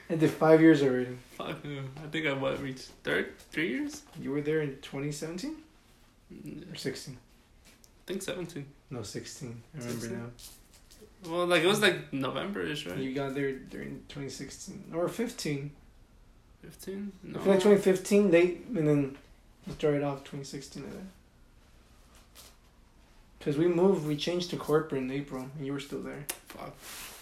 I 0.09 0.15
did 0.17 0.29
five 0.31 0.61
years 0.61 0.81
already. 0.83 1.17
Fuck. 1.31 1.57
I 2.03 2.07
think 2.11 2.25
I 2.27 2.33
what 2.33 2.61
reached 2.61 2.89
third, 3.03 3.37
three 3.51 3.69
years. 3.69 4.03
You 4.19 4.31
were 4.31 4.41
there 4.41 4.61
in 4.61 4.77
2017 4.81 5.55
Mm, 6.33 6.73
or 6.73 6.75
16? 6.75 7.15
I 7.15 7.69
think 8.07 8.21
seventeen. 8.23 8.65
No, 8.89 9.03
16. 9.03 9.61
I 9.75 9.77
remember 9.77 9.99
16? 10.01 10.17
now. 10.19 11.31
Well, 11.31 11.45
like 11.45 11.61
it 11.63 11.67
was 11.67 11.81
like 11.81 12.11
November-ish, 12.11 12.87
right? 12.87 12.97
You 12.97 13.13
got 13.13 13.35
there 13.35 13.51
during 13.53 14.01
2016 14.09 14.91
or 14.95 15.07
15. 16.65 17.11
No. 17.23 17.39
I 17.39 17.43
feel 17.43 17.53
like 17.53 17.61
2015 17.61 18.31
they, 18.31 18.57
and 18.75 18.87
then 18.87 19.17
you 19.67 19.73
started 19.73 20.03
off 20.03 20.19
2016. 20.19 20.83
Cause 23.39 23.57
we 23.57 23.67
moved, 23.67 24.07
we 24.07 24.17
changed 24.17 24.49
to 24.49 24.57
corporate 24.57 25.03
in 25.03 25.11
April, 25.11 25.47
and 25.55 25.65
you 25.65 25.71
were 25.71 25.79
still 25.79 26.01
there. 26.01 26.25
Fuck. 26.47 26.73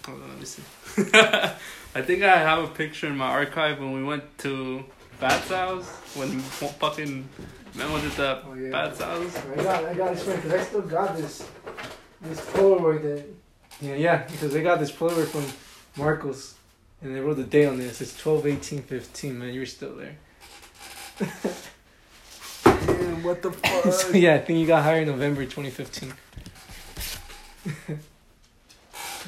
Hold 0.05 0.21
on, 0.21 0.29
let 0.29 0.39
me 0.39 0.45
see. 0.45 0.63
I 1.95 2.01
think 2.01 2.23
I 2.23 2.37
have 2.37 2.63
a 2.63 2.67
picture 2.67 3.07
in 3.07 3.17
my 3.17 3.27
archive 3.27 3.79
when 3.79 3.91
we 3.91 4.03
went 4.03 4.37
to 4.39 4.85
Bat's 5.19 5.49
house 5.49 5.89
when 6.15 6.39
fucking 6.39 7.27
man 7.75 8.01
did 8.01 8.11
the 8.13 8.41
Oh 8.45 8.53
yeah. 8.53 8.71
Bat's 8.71 9.01
house. 9.01 9.37
I 9.37 9.55
got, 9.63 9.85
I 9.85 9.93
got 9.93 10.15
this 10.15 10.25
one 10.25 10.35
because 10.37 10.53
I 10.53 10.63
still 10.63 10.81
got 10.81 11.17
this, 11.17 11.47
this 12.21 12.39
Polaroid 12.39 13.01
that, 13.03 13.25
yeah, 13.81 13.95
yeah, 13.95 14.27
because 14.29 14.55
I 14.55 14.61
got 14.61 14.79
this 14.79 14.91
Polaroid 14.91 15.27
from 15.27 15.45
Marcos, 16.01 16.55
and 17.03 17.15
they 17.15 17.19
wrote 17.19 17.35
the 17.35 17.43
date 17.43 17.65
on 17.65 17.77
this. 17.77 18.01
It's 18.01 18.17
12, 18.17 18.47
18, 18.47 18.81
15, 18.83 19.39
man. 19.39 19.53
You're 19.53 19.65
still 19.65 19.95
there. 19.95 20.15
Damn, 22.63 23.23
what 23.23 23.41
the 23.41 23.51
so, 23.91 24.11
yeah, 24.11 24.35
I 24.35 24.39
think 24.39 24.59
you 24.59 24.67
got 24.67 24.83
hired 24.83 25.07
in 25.07 25.09
November 25.09 25.43
2015. 25.43 26.13
Yeah, 27.65 27.95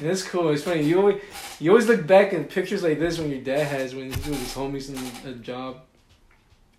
That's 0.00 0.22
cool. 0.22 0.50
It's 0.50 0.62
funny. 0.62 0.82
You 0.82 0.98
always, 0.98 1.22
you 1.60 1.70
always 1.70 1.86
look 1.86 2.06
back 2.06 2.32
in 2.32 2.44
pictures 2.44 2.82
like 2.82 2.98
this 2.98 3.18
when 3.18 3.30
your 3.30 3.40
dad 3.40 3.66
has 3.66 3.94
when 3.94 4.06
he's 4.06 4.26
with 4.26 4.38
his 4.38 4.54
homies 4.54 5.24
in 5.24 5.30
a 5.30 5.34
job. 5.34 5.80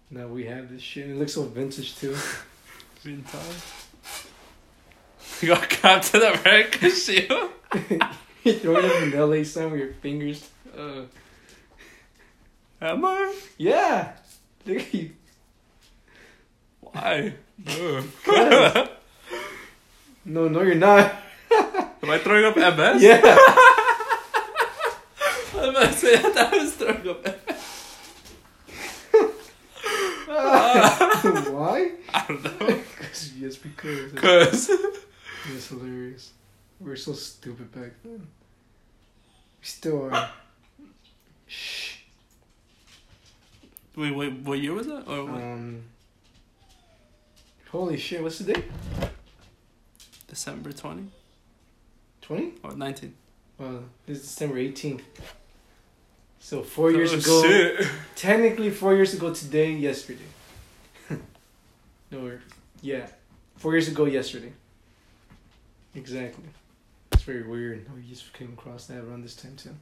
Now 0.09 0.27
we 0.27 0.45
have 0.45 0.71
this 0.71 0.81
shit. 0.81 1.09
It 1.09 1.17
looks 1.17 1.33
so 1.33 1.43
vintage 1.43 1.95
too. 1.97 2.15
Vintage. 3.01 3.41
You 5.41 5.49
got 5.49 5.69
capped 5.69 6.11
to 6.11 6.19
the 6.19 7.47
you 8.43 8.53
throw 8.53 8.77
it 8.77 8.85
up 8.85 9.03
in 9.03 9.11
the 9.11 9.25
LA 9.25 9.43
sun 9.43 9.71
with 9.71 9.81
your 9.81 9.93
fingers. 9.93 10.49
Uh, 10.77 11.05
Am 12.79 13.03
I? 13.03 13.35
yeah. 13.57 14.13
Why? 16.81 17.33
No, 20.29 20.49
no, 20.49 20.61
you're 20.61 20.75
not. 20.75 21.09
Am 21.51 22.09
I 22.09 22.17
throwing 22.17 22.43
up 22.43 22.57
MS? 22.57 23.01
Yeah. 23.01 23.21
I'm 25.55 25.73
to 25.73 25.93
say 25.93 26.15
I 26.15 26.49
I 26.51 26.57
was 26.57 26.75
throwing 26.75 27.07
up 27.07 27.23
MS. 27.23 27.63
Why? 31.49 31.91
I 32.13 32.25
don't 32.27 32.43
know. 32.43 32.79
Cause, 32.99 33.33
yes, 33.39 33.55
because. 33.55 34.11
Cause 34.11 34.69
It's 35.55 35.69
hilarious. 35.69 36.33
We 36.81 36.89
were 36.89 36.97
so 36.97 37.13
stupid 37.13 37.71
back 37.71 37.91
then. 38.03 38.19
We 38.19 39.65
still 39.65 40.13
are. 40.13 40.29
Shh. 41.47 41.97
wait, 43.95 44.11
wait, 44.15 44.33
what 44.39 44.59
year 44.59 44.73
was 44.73 44.87
that? 44.87 45.07
Or 45.07 45.25
what? 45.25 45.41
Um. 45.41 45.83
Holy 47.71 47.97
shit! 47.97 48.21
What's 48.23 48.39
the 48.39 48.53
date? 48.53 48.65
December 50.27 50.71
20? 50.71 51.07
20? 52.21 52.53
or 52.63 52.75
nineteen? 52.75 53.13
Well, 53.57 53.83
this 54.05 54.17
is 54.19 54.23
December 54.23 54.57
eighteenth. 54.59 55.03
So 56.39 56.61
four 56.63 56.91
years 56.91 57.11
Oh, 57.13 57.17
ago. 57.17 57.41
Shit. 57.43 57.87
Technically, 58.15 58.69
four 58.69 58.93
years 58.95 59.13
ago 59.13 59.33
today, 59.33 59.71
yesterday. 59.71 60.25
no, 61.09 61.17
we're- 62.19 62.39
yeah, 62.81 63.07
four 63.57 63.71
years 63.73 63.87
ago 63.87 64.05
yesterday. 64.05 64.53
Exactly. 65.95 66.43
It's 67.13 67.23
very 67.23 67.41
weird 67.43 67.87
you 67.97 68.09
just 68.15 68.31
came 68.33 68.53
across 68.53 68.85
that 68.87 68.99
around 69.03 69.23
this 69.23 69.35
time 69.35 69.55
too. 69.55 69.75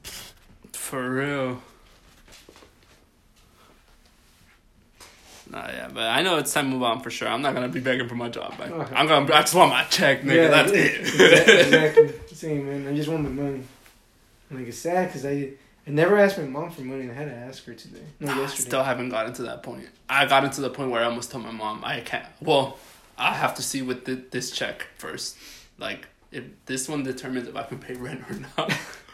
For 0.86 1.10
real. 1.10 1.60
Nah, 5.50 5.66
yeah, 5.66 5.88
but 5.92 6.04
I 6.04 6.22
know 6.22 6.38
it's 6.38 6.52
time 6.52 6.66
to 6.66 6.70
move 6.70 6.84
on 6.84 7.00
for 7.00 7.10
sure. 7.10 7.26
I'm 7.26 7.42
not 7.42 7.54
gonna 7.54 7.68
be 7.68 7.80
begging 7.80 8.06
for 8.06 8.14
my 8.14 8.28
job 8.28 8.56
back. 8.56 8.70
Okay. 8.70 8.94
I'm 8.94 9.08
gonna. 9.08 9.34
I 9.34 9.40
just 9.40 9.56
want 9.56 9.72
my 9.72 9.82
check, 9.84 10.22
nigga. 10.22 10.48
That's 10.48 10.70
it. 10.70 11.00
exactly. 11.00 12.12
Same 12.32 12.66
man. 12.66 12.86
I 12.86 12.94
just 12.96 13.08
want 13.08 13.24
my 13.24 13.30
money. 13.30 13.62
And 14.48 14.58
like 14.60 14.68
it's 14.68 14.78
sad 14.78 15.08
because 15.08 15.26
I 15.26 15.54
I 15.88 15.90
never 15.90 16.18
asked 16.18 16.38
my 16.38 16.44
mom 16.44 16.70
for 16.70 16.82
money 16.82 17.02
and 17.02 17.10
I 17.10 17.14
had 17.14 17.30
to 17.30 17.34
ask 17.34 17.64
her 17.64 17.74
today. 17.74 18.04
No, 18.20 18.32
I 18.32 18.38
yesterday. 18.42 18.68
still 18.68 18.84
haven't 18.84 19.08
gotten 19.08 19.32
to 19.34 19.42
that 19.42 19.64
point. 19.64 19.88
I 20.08 20.26
got 20.26 20.44
into 20.44 20.60
the 20.60 20.70
point 20.70 20.92
where 20.92 21.02
I 21.02 21.06
almost 21.06 21.32
told 21.32 21.42
my 21.42 21.50
mom 21.50 21.84
I 21.84 21.98
can't. 21.98 22.26
Well, 22.40 22.78
I 23.18 23.34
have 23.34 23.56
to 23.56 23.62
see 23.62 23.82
with 23.82 24.04
the, 24.04 24.14
this 24.14 24.52
check 24.52 24.86
first. 24.98 25.36
Like 25.78 26.06
if 26.30 26.44
this 26.66 26.88
one 26.88 27.02
determines 27.02 27.48
if 27.48 27.56
I 27.56 27.64
can 27.64 27.80
pay 27.80 27.94
rent 27.94 28.22
or 28.30 28.36
not, 28.56 28.72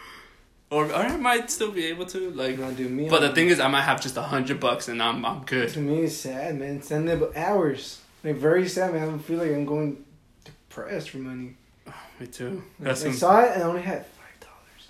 or 0.72 0.86
or 0.86 0.94
I 0.94 1.16
might 1.16 1.50
still 1.50 1.70
be 1.70 1.84
able 1.86 2.06
to. 2.06 2.30
Like, 2.30 2.56
do 2.76 2.88
me. 2.88 3.08
but 3.08 3.20
the 3.20 3.32
thing 3.34 3.48
is, 3.48 3.60
I 3.60 3.68
might 3.68 3.82
have 3.82 4.00
just 4.00 4.16
a 4.16 4.22
hundred 4.22 4.58
bucks 4.58 4.88
and 4.88 5.02
I'm 5.02 5.24
I'm 5.24 5.40
good. 5.44 5.68
to 5.70 5.80
me 5.80 6.00
it's 6.02 6.16
sad, 6.16 6.58
man. 6.58 6.82
Send 6.82 7.08
them 7.08 7.24
hours. 7.36 8.00
Like 8.24 8.36
very 8.36 8.68
sad, 8.68 8.92
man. 8.94 9.14
I 9.14 9.18
feel 9.18 9.38
like 9.38 9.50
I'm 9.50 9.66
going 9.66 10.04
depressed 10.44 11.10
for 11.10 11.18
money. 11.18 11.56
Oh, 11.86 11.92
Me 12.20 12.26
too. 12.26 12.50
Like, 12.50 12.62
That's 12.88 13.04
I 13.04 13.08
what, 13.08 13.16
saw 13.16 13.40
it 13.40 13.50
and 13.54 13.62
I 13.62 13.66
only 13.66 13.82
had 13.82 14.06
five 14.06 14.40
dollars 14.40 14.84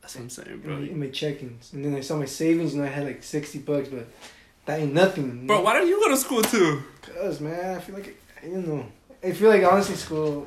that's 0.00 0.14
what 0.16 0.22
I'm 0.22 0.30
saying, 0.30 0.50
in, 0.50 0.60
bro. 0.60 0.76
my- 0.76 0.86
in 0.88 1.00
my 1.00 1.08
check-ins, 1.08 1.72
and 1.72 1.84
then 1.84 1.94
I 1.94 2.00
saw 2.00 2.16
my 2.16 2.24
savings 2.26 2.74
and 2.74 2.82
I 2.82 2.86
had 2.88 3.04
like 3.04 3.22
sixty 3.22 3.58
bucks, 3.58 3.88
but 3.88 4.06
that 4.66 4.80
ain't 4.80 4.92
nothing. 4.94 5.46
Bro, 5.46 5.62
why 5.62 5.72
don't 5.74 5.88
you 5.88 5.98
go 6.00 6.08
to 6.10 6.16
school 6.16 6.42
too? 6.42 6.82
Cause 7.02 7.40
man, 7.40 7.76
I 7.76 7.80
feel 7.80 7.94
like 7.94 8.16
I 8.42 8.46
don't 8.46 8.66
know. 8.68 8.86
I 9.24 9.32
feel 9.32 9.50
like 9.50 9.64
honestly, 9.64 9.96
school, 9.96 10.46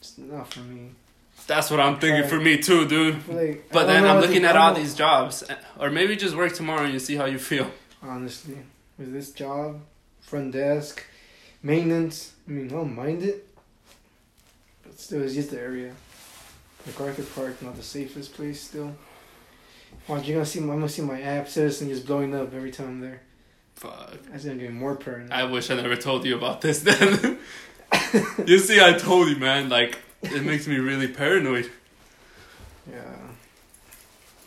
it's 0.00 0.18
not 0.18 0.52
for 0.52 0.60
me. 0.60 0.90
That's 1.50 1.68
what 1.68 1.80
I'm 1.80 1.98
thinking 1.98 2.30
for 2.30 2.38
me 2.38 2.58
too, 2.58 2.86
dude. 2.86 3.26
like. 3.26 3.70
But 3.72 3.88
then 3.88 4.04
I'm 4.04 4.20
looking 4.20 4.44
at 4.44 4.56
all 4.56 4.72
these 4.72 4.94
jobs, 4.94 5.42
eh, 5.50 5.56
or 5.80 5.90
maybe 5.90 6.14
just 6.14 6.36
work 6.36 6.54
tomorrow 6.54 6.84
and 6.84 6.92
you 6.92 7.00
see 7.00 7.16
how 7.16 7.24
you 7.24 7.40
feel. 7.40 7.68
Honestly, 8.00 8.58
with 8.96 9.12
this 9.12 9.32
job, 9.32 9.80
front 10.20 10.52
desk, 10.52 11.04
maintenance, 11.60 12.34
I 12.46 12.52
mean, 12.52 12.66
I 12.66 12.70
don't 12.70 12.94
mind 12.94 13.24
it. 13.24 13.48
But 14.84 15.00
still, 15.00 15.22
it's 15.22 15.34
just 15.34 15.50
the 15.50 15.58
area. 15.58 15.92
MacArthur 16.86 17.24
Park, 17.24 17.60
not 17.62 17.74
the 17.74 17.82
safest 17.82 18.32
place 18.34 18.62
still. 18.62 18.94
Watch, 20.06 20.28
you're 20.28 20.36
gonna 20.36 20.46
see. 20.46 20.60
My, 20.60 20.74
I'm 20.74 20.78
gonna 20.78 20.88
see 20.88 21.02
my 21.02 21.20
app 21.20 21.48
citizen 21.48 21.88
just 21.88 22.06
blowing 22.06 22.32
up 22.32 22.54
every 22.54 22.70
time 22.70 22.86
I'm 22.86 23.00
there. 23.00 23.22
Fuck. 23.74 24.22
That's 24.30 24.44
gonna 24.44 24.56
get 24.56 24.72
more 24.72 24.94
paranoid. 24.94 25.32
I 25.32 25.42
wish 25.42 25.68
I 25.68 25.74
never 25.74 25.96
told 25.96 26.24
you 26.24 26.36
about 26.36 26.60
this 26.60 26.78
then. 26.78 27.40
you 28.46 28.60
see, 28.60 28.80
I 28.80 28.92
told 28.92 29.28
you, 29.30 29.36
man. 29.36 29.68
Like, 29.68 29.98
it 30.22 30.42
makes 30.44 30.66
me 30.66 30.76
really 30.78 31.08
paranoid. 31.08 31.70
yeah. 32.90 33.02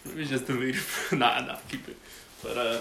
Maybe 0.06 0.26
just 0.26 0.48
delete 0.48 0.76
it. 0.76 0.82
nah, 1.14 1.40
nah, 1.42 1.58
keep 1.70 1.88
it. 1.88 1.98
But, 2.42 2.58
uh, 2.58 2.80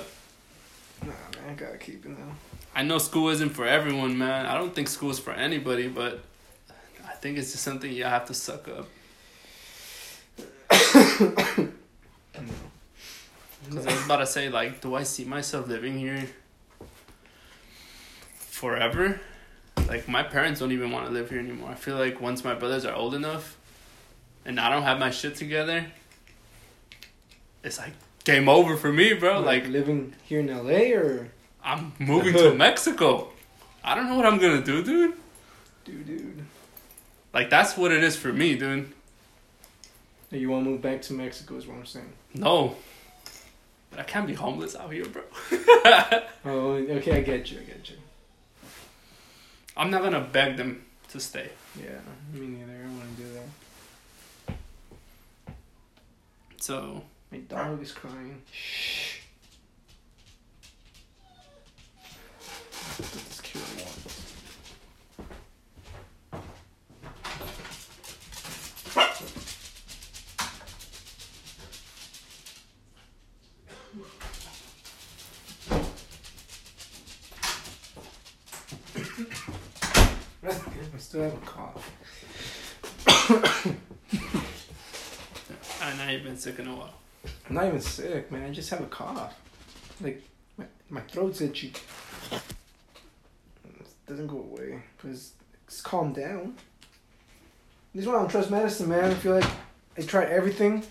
Nah, 1.02 1.08
man, 1.08 1.50
I 1.50 1.54
gotta 1.54 1.78
keep 1.78 2.04
it 2.06 2.10
now. 2.10 2.32
I 2.74 2.82
know 2.84 2.98
school 2.98 3.28
isn't 3.30 3.50
for 3.50 3.66
everyone, 3.66 4.16
man. 4.16 4.46
I 4.46 4.54
don't 4.56 4.72
think 4.74 4.88
school 4.88 5.10
is 5.10 5.18
for 5.18 5.32
anybody, 5.32 5.88
but 5.88 6.20
I 7.04 7.12
think 7.14 7.38
it's 7.38 7.50
just 7.52 7.64
something 7.64 7.90
you 7.92 8.04
have 8.04 8.26
to 8.26 8.34
suck 8.34 8.68
up. 8.68 8.88
Because 13.64 13.86
I 13.86 13.94
was 13.94 14.04
about 14.04 14.16
to 14.16 14.26
say, 14.26 14.48
like, 14.50 14.80
do 14.82 14.94
I 14.96 15.04
see 15.04 15.24
myself 15.24 15.68
living 15.68 15.96
here 15.96 16.26
forever? 18.34 19.20
Like, 19.88 20.08
my 20.08 20.22
parents 20.22 20.60
don't 20.60 20.72
even 20.72 20.90
want 20.90 21.06
to 21.06 21.12
live 21.12 21.28
here 21.30 21.38
anymore. 21.38 21.70
I 21.70 21.74
feel 21.74 21.96
like 21.96 22.20
once 22.20 22.44
my 22.44 22.54
brothers 22.54 22.84
are 22.84 22.94
old 22.94 23.14
enough 23.14 23.56
and 24.44 24.58
I 24.58 24.70
don't 24.70 24.82
have 24.84 24.98
my 24.98 25.10
shit 25.10 25.36
together, 25.36 25.84
it's 27.62 27.78
like 27.78 27.92
game 28.24 28.48
over 28.48 28.76
for 28.76 28.92
me, 28.92 29.12
bro. 29.12 29.40
Like, 29.40 29.66
living 29.68 30.14
here 30.24 30.40
in 30.40 30.46
LA 30.46 30.94
or 30.98 31.28
I'm 31.62 31.92
moving 31.98 32.32
to 32.34 32.54
Mexico. 32.56 33.28
I 33.84 33.94
don't 33.94 34.08
know 34.08 34.16
what 34.16 34.26
I'm 34.26 34.38
gonna 34.38 34.62
do, 34.62 34.82
dude. 34.82 35.14
dude, 35.84 36.06
dude. 36.06 36.44
Like, 37.34 37.50
that's 37.50 37.76
what 37.76 37.92
it 37.92 38.02
is 38.02 38.16
for 38.16 38.32
me, 38.32 38.54
dude. 38.56 38.92
You 40.30 40.48
want 40.48 40.64
to 40.64 40.70
move 40.70 40.80
back 40.80 41.02
to 41.02 41.12
Mexico? 41.12 41.56
Is 41.56 41.66
what 41.66 41.76
I'm 41.76 41.84
saying. 41.84 42.12
No. 42.34 42.76
But 43.90 44.00
I 44.00 44.02
can't 44.04 44.26
be 44.26 44.32
homeless 44.32 44.74
out 44.74 44.90
here, 44.90 45.04
bro. 45.04 45.22
Oh, 46.44 46.72
okay, 46.72 47.18
I 47.18 47.20
get 47.20 47.50
you. 47.52 47.60
I 47.60 47.64
get 47.64 47.88
you. 47.90 47.96
I'm 49.76 49.90
not 49.90 50.02
gonna 50.02 50.20
beg 50.20 50.56
them 50.56 50.84
to 51.10 51.20
stay. 51.20 51.50
Yeah, 51.82 51.98
me 52.32 52.46
neither. 52.46 52.72
I 52.72 52.86
want 52.88 53.16
to 53.16 53.22
do 53.22 53.28
that. 53.34 54.54
So 56.60 57.02
My 57.30 57.38
dog 57.38 57.82
is 57.82 57.92
crying. 57.92 58.42
Shh. 58.52 59.21
Still 81.12 81.24
have 81.24 81.34
uh, 81.34 81.36
a 81.36 81.40
cough. 81.40 81.92
I 85.82 85.94
know 85.98 86.10
you've 86.10 86.22
been 86.24 86.38
sick 86.38 86.58
in 86.58 86.66
a 86.66 86.74
while. 86.74 86.94
I'm 87.46 87.54
not 87.54 87.66
even 87.66 87.82
sick, 87.82 88.32
man. 88.32 88.48
I 88.48 88.50
just 88.50 88.70
have 88.70 88.80
a 88.80 88.86
cough. 88.86 89.38
Like 90.00 90.22
my, 90.56 90.64
my 90.88 91.02
throat's 91.02 91.42
itchy. 91.42 91.74
It 92.32 92.40
doesn't 94.06 94.26
go 94.26 94.38
away, 94.38 94.84
it's 95.04 95.34
calmed 95.82 96.14
down. 96.14 96.54
This 97.94 98.04
is 98.04 98.08
why 98.08 98.14
I 98.14 98.18
don't 98.20 98.30
trust 98.30 98.50
medicine, 98.50 98.88
man. 98.88 99.10
I 99.10 99.14
feel 99.14 99.34
like 99.34 99.50
I 99.98 100.00
tried 100.00 100.30
everything. 100.30 100.82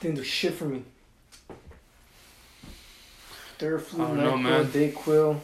Didn't 0.00 0.16
do 0.16 0.24
shit 0.24 0.54
for 0.54 0.64
me. 0.64 0.82
Theraflu, 3.58 4.00
I 4.00 4.24
don't 4.24 4.42
know, 4.42 4.64
Nyquil. 4.64 4.92
Dayquil. 4.94 5.40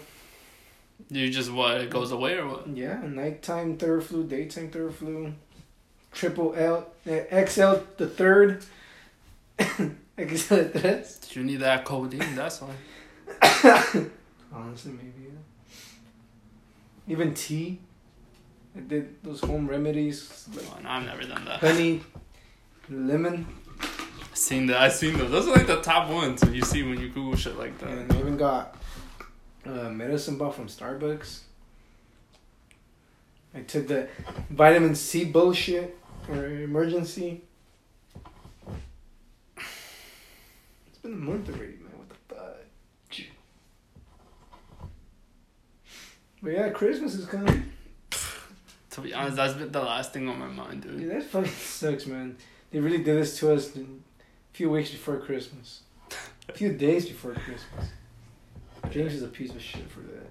You 1.09 1.31
just 1.31 1.53
what? 1.53 1.81
It 1.81 1.91
goes 1.91 2.11
away 2.13 2.35
or 2.35 2.47
what? 2.49 2.67
Yeah, 2.69 3.01
nighttime 3.05 3.79
Theraflu, 3.79 4.29
daytime 4.29 4.71
Theraflu. 4.71 5.35
Triple 6.13 6.55
L, 6.57 6.87
uh, 7.07 7.45
XL 7.47 7.75
the 7.99 8.07
third. 8.09 8.65
XL 9.61 10.55
the 10.57 10.71
tres. 10.81 11.21
You 11.33 11.45
need 11.45 11.57
that 11.61 11.85
codeine. 11.85 12.35
That's 12.35 12.61
why. 12.63 12.75
Honestly, 14.53 14.93
maybe. 14.93 15.29
Yeah. 15.29 15.39
Even 17.09 17.35
tea. 17.35 17.79
I 18.77 18.81
did 18.81 19.23
those 19.23 19.41
home 19.41 19.67
remedies 19.69 20.49
like 20.55 20.65
Oh, 20.77 20.83
no, 20.83 20.89
I've 20.91 21.05
never 21.07 21.23
done 21.25 21.45
that. 21.47 21.61
honey, 21.61 22.03
lemon, 22.91 23.47
I 23.81 24.35
seen 24.35 24.67
that. 24.67 24.81
I 24.83 24.89
seen 24.89 25.17
those. 25.17 25.31
Those 25.31 25.49
are 25.49 25.53
like 25.55 25.67
the 25.67 25.81
top 25.81 26.11
ones 26.11 26.43
you 26.51 26.63
see 26.63 26.83
when 26.83 26.99
you 27.01 27.09
Google 27.09 27.37
shit 27.37 27.59
like 27.59 27.79
that. 27.79 27.89
and 27.89 28.13
I 28.13 28.19
even 28.19 28.37
got 28.37 28.77
a 29.67 29.91
medicine 29.91 30.37
ball 30.39 30.51
from 30.53 30.67
Starbucks. 30.69 31.41
I 33.55 33.61
took 33.61 33.89
the 33.89 34.09
vitamin 34.51 34.95
C 34.95 35.25
bullshit 35.25 35.99
or 36.29 36.35
Emergen-C. 36.37 37.41
It's 40.89 40.99
been 41.03 41.13
a 41.13 41.17
month 41.17 41.49
already, 41.49 41.75
man. 41.79 41.93
What 41.97 42.09
the 42.09 42.35
fudge? 42.35 43.31
But 46.43 46.53
yeah, 46.53 46.69
Christmas 46.71 47.15
is 47.15 47.27
coming. 47.27 47.73
To 48.91 49.01
be 49.03 49.13
honest, 49.15 49.37
that's 49.37 49.55
been 49.55 49.73
the 49.73 49.81
last 49.83 50.13
thing 50.13 50.29
on 50.29 50.39
my 50.39 50.47
mind, 50.47 50.83
Dude, 50.83 50.99
dude. 50.99 51.11
that 51.11 51.25
fucking 51.25 51.51
sucks, 51.51 52.07
man. 52.07 52.37
They 52.71 52.81
really 52.81 52.99
did 53.03 53.17
this 53.19 53.39
to 53.41 53.53
us 53.53 53.77
a 53.77 53.85
few 54.53 54.71
weeks 54.71 54.91
before 54.91 55.19
Christmas. 55.19 55.81
A 56.49 56.53
few 56.53 56.73
days 56.73 57.07
before 57.07 57.33
Christmas. 57.33 57.91
James 58.91 59.15
is 59.15 59.23
a 59.23 59.29
piece 59.29 59.51
of 59.51 59.61
shit 59.63 59.89
for 59.91 60.01
that. 60.01 60.31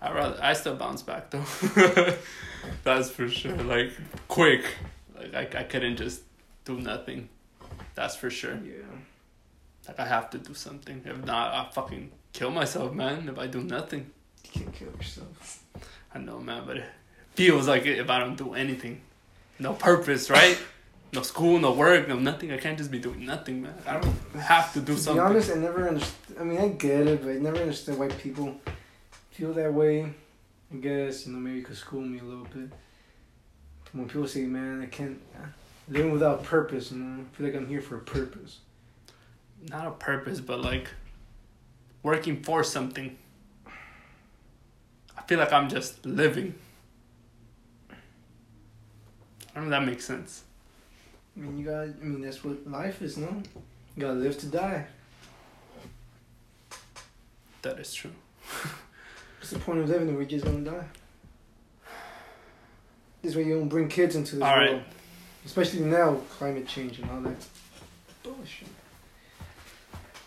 I 0.00 0.12
rather 0.12 0.38
I 0.42 0.52
still 0.52 0.76
bounce 0.76 1.02
back 1.02 1.30
though. 1.30 1.44
That's 2.84 3.10
for 3.10 3.28
sure. 3.28 3.56
Like 3.56 3.92
quick. 4.28 4.64
Like 5.16 5.54
I, 5.54 5.60
I 5.60 5.62
couldn't 5.64 5.96
just 5.96 6.22
do 6.64 6.78
nothing. 6.78 7.28
That's 7.94 8.16
for 8.16 8.30
sure. 8.30 8.54
Yeah. 8.64 8.82
Like 9.88 10.00
I 10.00 10.06
have 10.06 10.30
to 10.30 10.38
do 10.38 10.54
something. 10.54 11.02
If 11.04 11.24
not, 11.24 11.54
I 11.54 11.70
fucking 11.72 12.10
kill 12.32 12.50
myself, 12.50 12.92
man. 12.92 13.28
If 13.28 13.38
I 13.38 13.46
do 13.46 13.62
nothing, 13.62 14.10
You 14.44 14.50
can't 14.60 14.72
kill 14.72 14.88
yourself. 14.96 15.62
I 16.14 16.18
know, 16.18 16.38
man. 16.40 16.64
But 16.66 16.78
it 16.78 16.84
feels 17.34 17.66
like 17.68 17.86
it 17.86 17.98
if 17.98 18.10
I 18.10 18.18
don't 18.18 18.36
do 18.36 18.54
anything. 18.54 19.00
No 19.58 19.72
purpose, 19.72 20.30
right? 20.30 20.58
No 21.14 21.22
school, 21.22 21.60
no 21.60 21.72
work, 21.72 22.08
no 22.08 22.18
nothing. 22.18 22.50
I 22.50 22.58
can't 22.58 22.76
just 22.76 22.90
be 22.90 22.98
doing 22.98 23.24
nothing, 23.24 23.62
man. 23.62 23.74
I 23.86 24.00
don't 24.00 24.16
have 24.34 24.72
to 24.72 24.80
do 24.80 24.94
to 24.94 24.98
something. 25.00 25.22
be 25.22 25.30
honest, 25.30 25.52
I 25.52 25.54
never 25.54 25.86
understood. 25.86 26.36
I 26.40 26.42
mean, 26.42 26.58
I 26.60 26.68
get 26.68 27.06
it, 27.06 27.22
but 27.22 27.30
I 27.30 27.34
never 27.34 27.58
understood 27.58 27.96
why 27.96 28.08
people 28.08 28.56
feel 29.30 29.52
that 29.54 29.72
way. 29.72 30.12
I 30.72 30.76
guess, 30.76 31.24
you 31.24 31.32
know, 31.32 31.38
maybe 31.38 31.58
you 31.58 31.62
could 31.62 31.76
school 31.76 32.00
me 32.00 32.18
a 32.18 32.24
little 32.24 32.46
bit. 32.52 32.70
When 33.92 34.08
people 34.08 34.26
say, 34.26 34.42
man, 34.42 34.82
I 34.82 34.86
can't. 34.86 35.20
Uh, 35.36 35.46
living 35.88 36.10
without 36.10 36.42
purpose, 36.42 36.90
you 36.90 36.98
know, 36.98 37.22
I 37.22 37.36
feel 37.36 37.46
like 37.46 37.54
I'm 37.54 37.68
here 37.68 37.80
for 37.80 37.96
a 37.96 38.00
purpose. 38.00 38.58
not 39.68 39.86
a 39.86 39.92
purpose, 39.92 40.40
but 40.40 40.60
like 40.60 40.88
working 42.02 42.42
for 42.42 42.64
something. 42.64 43.16
I 45.16 45.22
feel 45.28 45.38
like 45.38 45.52
I'm 45.52 45.68
just 45.68 46.04
living. 46.04 46.54
I 47.90 47.94
don't 49.60 49.70
know 49.70 49.76
if 49.76 49.82
that 49.82 49.86
makes 49.86 50.04
sense. 50.04 50.42
I 51.36 51.40
mean, 51.40 51.58
you 51.58 51.64
got. 51.64 51.82
I 51.82 51.86
mean, 52.04 52.20
that's 52.22 52.42
what 52.44 52.66
life 52.70 53.02
is, 53.02 53.16
no? 53.16 53.28
You 53.96 54.00
gotta 54.00 54.14
live 54.14 54.38
to 54.38 54.46
die. 54.46 54.86
That 57.62 57.78
is 57.78 57.92
true. 57.94 58.10
What's 59.38 59.50
the 59.50 59.58
point 59.58 59.80
of 59.80 59.88
living 59.88 60.08
if 60.10 60.16
we're 60.16 60.24
just 60.24 60.44
gonna 60.44 60.60
die? 60.60 60.84
This 63.22 63.34
way 63.34 63.44
you 63.44 63.58
don't 63.58 63.68
bring 63.68 63.88
kids 63.88 64.16
into 64.16 64.36
this 64.36 64.44
All 64.44 64.56
right. 64.56 64.70
world. 64.72 64.82
Especially 65.46 65.80
now, 65.80 66.14
climate 66.30 66.66
change 66.66 66.98
and 66.98 67.10
all 67.10 67.20
that 67.22 67.36
bullshit. 68.22 68.68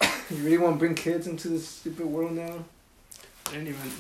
you 0.31 0.37
really 0.43 0.57
want 0.57 0.75
to 0.75 0.79
bring 0.79 0.95
kids 0.95 1.27
into 1.27 1.47
this 1.49 1.67
stupid 1.67 2.05
world 2.05 2.33
now? 2.33 2.63
I 3.47 3.51
didn't 3.51 3.67
even. 3.69 3.91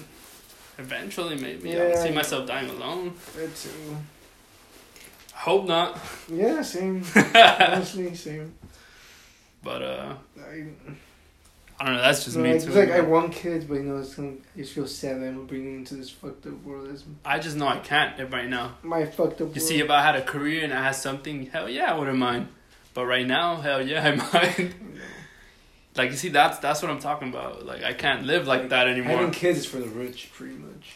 Eventually, 0.79 1.35
maybe. 1.35 1.71
I 1.71 1.73
Yeah. 1.73 1.87
don't 1.89 2.03
see 2.03 2.11
myself 2.11 2.47
dying 2.47 2.69
alone. 2.69 3.13
That 3.35 3.55
too. 3.55 3.69
I 5.37 5.39
hope 5.41 5.67
not. 5.67 5.99
Yeah, 6.31 6.61
same. 6.63 7.03
Honestly, 7.35 8.15
same. 8.15 8.55
But 9.63 9.81
uh, 9.83 10.15
I, 10.39 10.65
I 11.79 11.85
don't 11.85 11.93
know. 11.95 12.01
That's 12.01 12.23
just 12.25 12.35
no, 12.37 12.43
me 12.43 12.53
like, 12.53 12.61
too. 12.61 12.67
it's 12.69 12.75
like 12.75 12.89
I 12.91 13.01
want 13.01 13.33
kids, 13.33 13.65
but 13.65 13.75
you 13.75 13.83
know, 13.83 13.97
it's 13.97 14.15
gonna, 14.15 14.31
I 14.55 14.57
just 14.57 14.73
feel 14.73 14.87
sad 14.87 15.21
that 15.21 15.27
I'm 15.27 15.45
bringing 15.45 15.73
them 15.73 15.77
into 15.79 15.95
this 15.95 16.09
fucked 16.09 16.47
up 16.47 16.63
world. 16.63 16.89
That's 16.89 17.03
I 17.23 17.37
just 17.37 17.55
know 17.55 17.67
I 17.67 17.77
can't 17.77 18.17
right 18.31 18.49
now. 18.49 18.77
my 18.81 19.05
fucked 19.05 19.41
up. 19.41 19.53
You 19.53 19.61
see, 19.61 19.79
if 19.79 19.89
I 19.89 20.01
had 20.01 20.15
a 20.15 20.23
career 20.23 20.63
and 20.63 20.73
I 20.73 20.83
had 20.83 20.95
something, 20.95 21.45
hell 21.47 21.69
yeah, 21.69 21.93
I 21.93 21.97
wouldn't 21.97 22.17
mind. 22.17 22.47
But 22.95 23.05
right 23.05 23.27
now, 23.27 23.57
hell 23.57 23.85
yeah, 23.85 24.03
I 24.07 24.15
mind. 24.15 24.73
Like 25.95 26.11
you 26.11 26.17
see, 26.17 26.29
that's 26.29 26.57
that's 26.59 26.81
what 26.81 26.89
I'm 26.89 26.99
talking 26.99 27.29
about. 27.29 27.65
Like 27.65 27.83
I 27.83 27.93
can't 27.93 28.23
live 28.25 28.47
like 28.47 28.69
that 28.69 28.87
anymore. 28.87 29.17
Having 29.17 29.31
kids 29.31 29.59
is 29.59 29.65
for 29.67 29.77
the 29.77 29.87
rich, 29.87 30.31
pretty 30.33 30.55
much. 30.55 30.95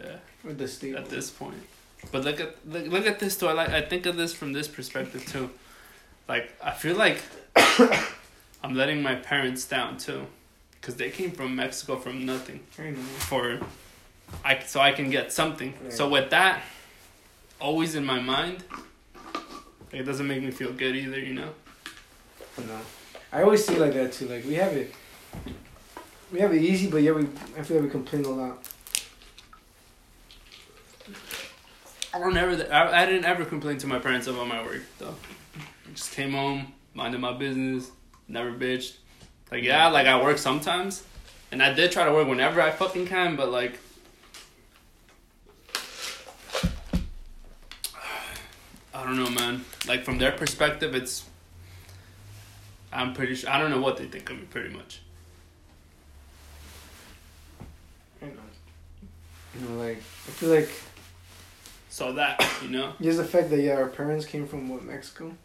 Yeah, 0.00 0.16
Or 0.44 0.52
the 0.52 0.68
stable. 0.68 0.98
at 0.98 1.08
this 1.08 1.30
point. 1.30 1.62
But 2.10 2.24
look 2.24 2.40
at 2.40 2.56
look, 2.66 2.86
look 2.86 3.06
at 3.06 3.18
this 3.20 3.36
too. 3.36 3.48
I 3.48 3.52
like 3.52 3.70
I 3.70 3.80
think 3.82 4.06
of 4.06 4.16
this 4.16 4.34
from 4.34 4.52
this 4.52 4.68
perspective 4.68 5.24
too. 5.26 5.50
Like 6.28 6.52
I 6.62 6.72
feel 6.72 6.96
like 6.96 7.22
I'm 8.62 8.74
letting 8.74 9.02
my 9.02 9.14
parents 9.14 9.64
down 9.64 9.98
too, 9.98 10.26
because 10.80 10.96
they 10.96 11.10
came 11.10 11.30
from 11.30 11.54
Mexico 11.56 11.96
from 11.96 12.26
nothing 12.26 12.60
I 12.78 12.92
for, 12.92 13.60
I 14.44 14.58
so 14.60 14.80
I 14.80 14.92
can 14.92 15.10
get 15.10 15.32
something. 15.32 15.74
So 15.90 16.08
with 16.08 16.30
that, 16.30 16.62
always 17.60 17.94
in 17.94 18.04
my 18.04 18.20
mind, 18.20 18.64
it 19.92 20.02
doesn't 20.02 20.26
make 20.26 20.42
me 20.42 20.50
feel 20.50 20.72
good 20.72 20.96
either. 20.96 21.20
You 21.20 21.34
know. 21.34 21.50
No. 22.58 22.78
I 23.32 23.42
always 23.42 23.64
see 23.64 23.76
like 23.76 23.94
that 23.94 24.12
too. 24.12 24.28
Like 24.28 24.44
we 24.44 24.54
have 24.54 24.76
it, 24.76 24.92
we 26.30 26.40
have 26.40 26.52
it 26.52 26.62
easy, 26.62 26.90
but 26.90 27.02
yeah, 27.02 27.12
we 27.12 27.22
I 27.56 27.62
feel 27.62 27.78
like 27.78 27.84
we 27.84 27.90
complain 27.90 28.24
a 28.24 28.30
lot. 28.30 28.68
I 32.14 32.18
don't 32.18 32.36
ever. 32.36 32.70
I, 32.70 33.02
I 33.02 33.06
didn't 33.06 33.24
ever 33.24 33.44
complain 33.44 33.78
to 33.78 33.86
my 33.86 33.98
parents 33.98 34.26
about 34.26 34.46
my 34.46 34.62
work 34.62 34.82
though. 34.98 35.14
I 35.56 35.92
just 35.94 36.12
came 36.12 36.32
home, 36.32 36.74
minded 36.92 37.20
my 37.20 37.32
business, 37.32 37.90
never 38.28 38.52
bitched. 38.52 38.96
Like 39.50 39.62
yeah, 39.62 39.88
like 39.88 40.06
I 40.06 40.22
work 40.22 40.36
sometimes, 40.36 41.04
and 41.50 41.62
I 41.62 41.72
did 41.72 41.90
try 41.90 42.04
to 42.04 42.12
work 42.12 42.28
whenever 42.28 42.60
I 42.60 42.70
fucking 42.70 43.06
can, 43.06 43.36
but 43.36 43.50
like. 43.50 43.78
I 48.94 49.04
don't 49.04 49.16
know, 49.16 49.30
man. 49.30 49.64
Like 49.88 50.04
from 50.04 50.18
their 50.18 50.32
perspective, 50.32 50.94
it's. 50.94 51.24
I'm 52.92 53.14
pretty 53.14 53.36
sure. 53.36 53.48
I 53.48 53.58
don't 53.58 53.70
know 53.70 53.80
what 53.80 53.96
they 53.96 54.04
think 54.04 54.28
of 54.28 54.36
me, 54.36 54.42
pretty 54.50 54.74
much. 54.74 55.00
Know. 58.20 58.28
Uh, 58.28 58.30
you 59.58 59.66
know, 59.66 59.76
like 59.76 59.96
I 59.96 60.30
feel 60.30 60.50
like 60.50 60.68
So 61.92 62.10
that 62.14 62.42
you 62.62 62.70
know. 62.70 62.94
just 63.02 63.18
the 63.18 63.24
fact 63.24 63.50
that 63.50 63.60
yeah, 63.60 63.74
our 63.74 63.86
parents 63.86 64.24
came 64.24 64.46
from 64.46 64.70
what 64.70 64.82
Mexico. 64.82 65.36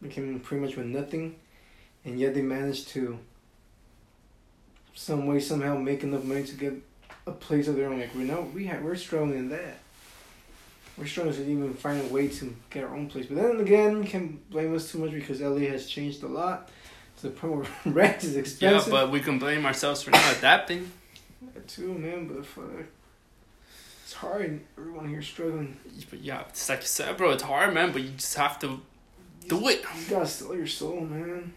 They 0.00 0.08
came 0.08 0.40
pretty 0.40 0.64
much 0.64 0.76
with 0.76 0.86
nothing. 0.86 1.36
and 2.06 2.18
yet 2.18 2.32
they 2.32 2.40
managed 2.40 2.88
to 2.88 3.18
some 4.94 5.26
way 5.26 5.40
somehow 5.40 5.76
make 5.76 6.04
enough 6.04 6.24
money 6.24 6.42
to 6.44 6.54
get 6.54 6.72
a 7.26 7.32
place 7.32 7.68
of 7.68 7.76
their 7.76 7.90
own. 7.90 8.00
Like 8.00 8.14
we 8.14 8.24
know 8.24 8.48
we 8.54 8.64
have 8.64 8.82
we're 8.82 8.96
struggling 8.96 9.38
in 9.40 9.48
that. 9.50 9.76
We're 10.96 11.06
struggling 11.06 11.36
to 11.36 11.42
even 11.42 11.74
find 11.74 12.00
a 12.00 12.06
way 12.06 12.28
to 12.28 12.56
get 12.70 12.84
our 12.84 12.94
own 12.94 13.08
place. 13.08 13.26
But 13.26 13.36
then 13.36 13.60
again, 13.60 14.02
you 14.02 14.08
can't 14.08 14.48
blame 14.48 14.74
us 14.74 14.90
too 14.90 14.98
much 15.00 15.10
because 15.10 15.42
LA 15.42 15.68
has 15.68 15.86
changed 15.86 16.22
a 16.22 16.28
lot 16.28 16.70
to 17.18 17.24
the 17.24 17.30
point 17.30 17.56
where 17.56 17.66
rent 17.92 18.24
is 18.24 18.36
expensive. 18.36 18.90
Yeah, 18.90 19.00
but 19.00 19.10
we 19.10 19.20
can 19.20 19.38
blame 19.38 19.66
ourselves 19.66 20.02
for 20.02 20.12
not 20.12 20.34
adapting. 20.34 20.90
That 21.52 21.68
too, 21.68 21.92
man. 21.92 22.26
But 22.26 22.46
fuck, 22.46 22.86
it's 24.12 24.20
hard. 24.20 24.60
Everyone 24.76 25.08
here 25.08 25.22
struggling. 25.22 25.78
But 26.10 26.20
yeah, 26.20 26.42
it's 26.50 26.68
like 26.68 26.80
you 26.80 26.86
said, 26.86 27.16
bro. 27.16 27.30
It's 27.30 27.42
hard, 27.42 27.72
man. 27.72 27.92
But 27.92 28.02
you 28.02 28.10
just 28.10 28.36
have 28.36 28.58
to 28.58 28.78
do 29.48 29.68
it. 29.68 29.82
You 29.98 30.10
gotta 30.10 30.26
sell 30.26 30.54
your 30.54 30.66
soul, 30.66 31.00
man. 31.00 31.54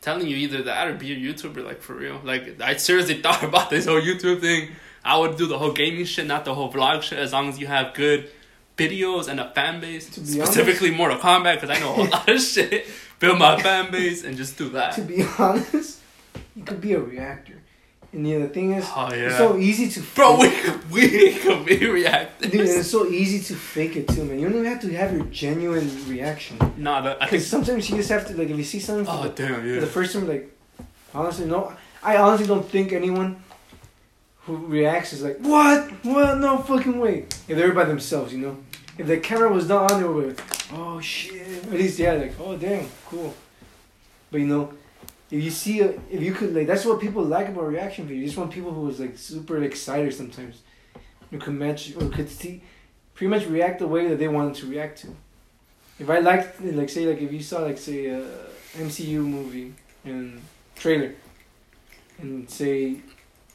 telling 0.00 0.26
you 0.26 0.36
either 0.36 0.62
that 0.64 0.88
or 0.88 0.94
be 0.94 1.12
a 1.12 1.16
YouTuber, 1.16 1.64
like 1.64 1.80
for 1.80 1.94
real. 1.94 2.20
Like 2.24 2.60
I 2.60 2.74
seriously 2.76 3.22
thought 3.22 3.44
about 3.44 3.70
this 3.70 3.86
whole 3.86 4.00
YouTube 4.00 4.40
thing. 4.40 4.70
I 5.04 5.16
would 5.18 5.36
do 5.36 5.46
the 5.46 5.56
whole 5.58 5.72
gaming 5.72 6.04
shit, 6.04 6.26
not 6.26 6.44
the 6.44 6.54
whole 6.54 6.72
vlog 6.72 7.02
shit, 7.02 7.18
as 7.20 7.32
long 7.32 7.48
as 7.48 7.60
you 7.60 7.68
have 7.68 7.94
good 7.94 8.28
videos 8.76 9.28
and 9.28 9.38
a 9.38 9.50
fan 9.52 9.80
base. 9.80 10.10
To 10.10 10.20
be 10.20 10.26
Specifically 10.26 10.90
Mortal 10.90 11.18
Kombat, 11.18 11.60
because 11.60 11.70
I 11.70 11.78
know 11.78 11.94
a 11.94 12.02
lot 12.10 12.28
of 12.28 12.40
shit. 12.40 12.86
Build 13.20 13.38
my 13.38 13.60
fan 13.62 13.92
base 13.92 14.24
and 14.24 14.36
just 14.36 14.58
do 14.58 14.68
that. 14.70 14.94
To 14.94 15.02
be 15.02 15.24
honest, 15.38 16.00
you 16.56 16.64
could 16.64 16.80
be 16.80 16.94
a 16.94 17.00
reactor. 17.00 17.61
And 18.14 18.28
yeah, 18.28 18.40
the 18.40 18.48
thing 18.48 18.72
is, 18.72 18.84
Oh 18.94 19.08
it's 19.10 19.36
so 19.38 19.56
easy 19.56 19.88
to 19.88 20.00
Bro, 20.14 20.38
we 20.40 20.50
fake- 20.50 20.80
we 20.90 21.32
could 21.38 21.64
be 21.64 21.86
reactors. 21.86 22.50
Dude, 22.50 22.60
and 22.60 22.68
it's 22.70 22.90
so 22.90 23.06
easy 23.06 23.40
to 23.40 23.54
fake 23.58 23.96
it 23.96 24.06
too, 24.08 24.24
man. 24.24 24.38
You 24.38 24.48
don't 24.50 24.58
even 24.58 24.66
have 24.70 24.82
to 24.82 24.92
have 24.94 25.12
your 25.14 25.24
genuine 25.26 25.88
reaction. 26.06 26.58
Nah, 26.76 27.00
the, 27.00 27.10
I 27.16 27.24
Because 27.24 27.30
think. 27.30 27.42
sometimes 27.44 27.88
you 27.88 27.96
just 27.96 28.10
have 28.10 28.26
to, 28.28 28.36
like, 28.36 28.50
if 28.50 28.56
you 28.56 28.64
see 28.64 28.80
something 28.80 29.06
Oh 29.08 29.22
the, 29.22 29.28
damn, 29.30 29.66
yeah. 29.66 29.80
the 29.80 29.86
first 29.86 30.12
time, 30.12 30.28
like, 30.28 30.54
honestly, 31.14 31.46
no, 31.46 31.72
I 32.02 32.16
honestly 32.18 32.46
don't 32.46 32.68
think 32.68 32.92
anyone 32.92 33.42
who 34.44 34.56
reacts 34.56 35.14
is 35.14 35.22
like, 35.22 35.38
what? 35.38 35.88
What? 36.04 36.36
No 36.38 36.58
fucking 36.58 36.98
way. 36.98 37.26
If 37.48 37.56
they're 37.56 37.72
by 37.72 37.84
themselves, 37.84 38.32
you 38.34 38.40
know? 38.40 38.56
If 38.98 39.06
the 39.06 39.16
camera 39.18 39.50
was 39.50 39.68
not 39.68 39.90
on, 39.90 40.02
they 40.02 40.06
be 40.06 40.28
like, 40.34 40.40
oh 40.74 41.00
shit. 41.00 41.64
At 41.64 41.72
least, 41.72 41.98
yeah, 41.98 42.12
like, 42.12 42.34
oh 42.38 42.56
damn, 42.58 42.86
cool. 43.06 43.32
But 44.30 44.40
you 44.40 44.46
know, 44.48 44.74
if 45.32 45.42
you 45.42 45.50
see, 45.50 45.80
a, 45.80 45.88
if 46.10 46.20
you 46.20 46.32
could, 46.34 46.54
like, 46.54 46.66
that's 46.66 46.84
what 46.84 47.00
people 47.00 47.24
like 47.24 47.48
about 47.48 47.66
reaction 47.66 48.06
videos. 48.06 48.18
You 48.18 48.24
just 48.26 48.36
want 48.36 48.50
people 48.52 48.72
who 48.72 48.82
was, 48.82 49.00
like, 49.00 49.16
super 49.16 49.62
excited 49.64 50.12
sometimes. 50.14 50.60
Who 51.30 51.38
could 51.38 51.54
match, 51.54 51.96
or 51.96 52.08
could 52.10 52.28
see, 52.28 52.62
pretty 53.14 53.30
much 53.30 53.46
react 53.46 53.78
the 53.78 53.88
way 53.88 54.08
that 54.08 54.18
they 54.18 54.28
wanted 54.28 54.54
to 54.56 54.66
react 54.66 54.98
to. 54.98 55.16
If 55.98 56.10
I 56.10 56.18
liked, 56.18 56.60
like, 56.60 56.90
say, 56.90 57.06
like, 57.06 57.22
if 57.22 57.32
you 57.32 57.42
saw, 57.42 57.60
like, 57.60 57.78
say, 57.78 58.06
a 58.06 58.26
MCU 58.76 59.24
movie 59.24 59.72
and 60.04 60.42
trailer, 60.76 61.14
and 62.18 62.48
say, 62.50 63.00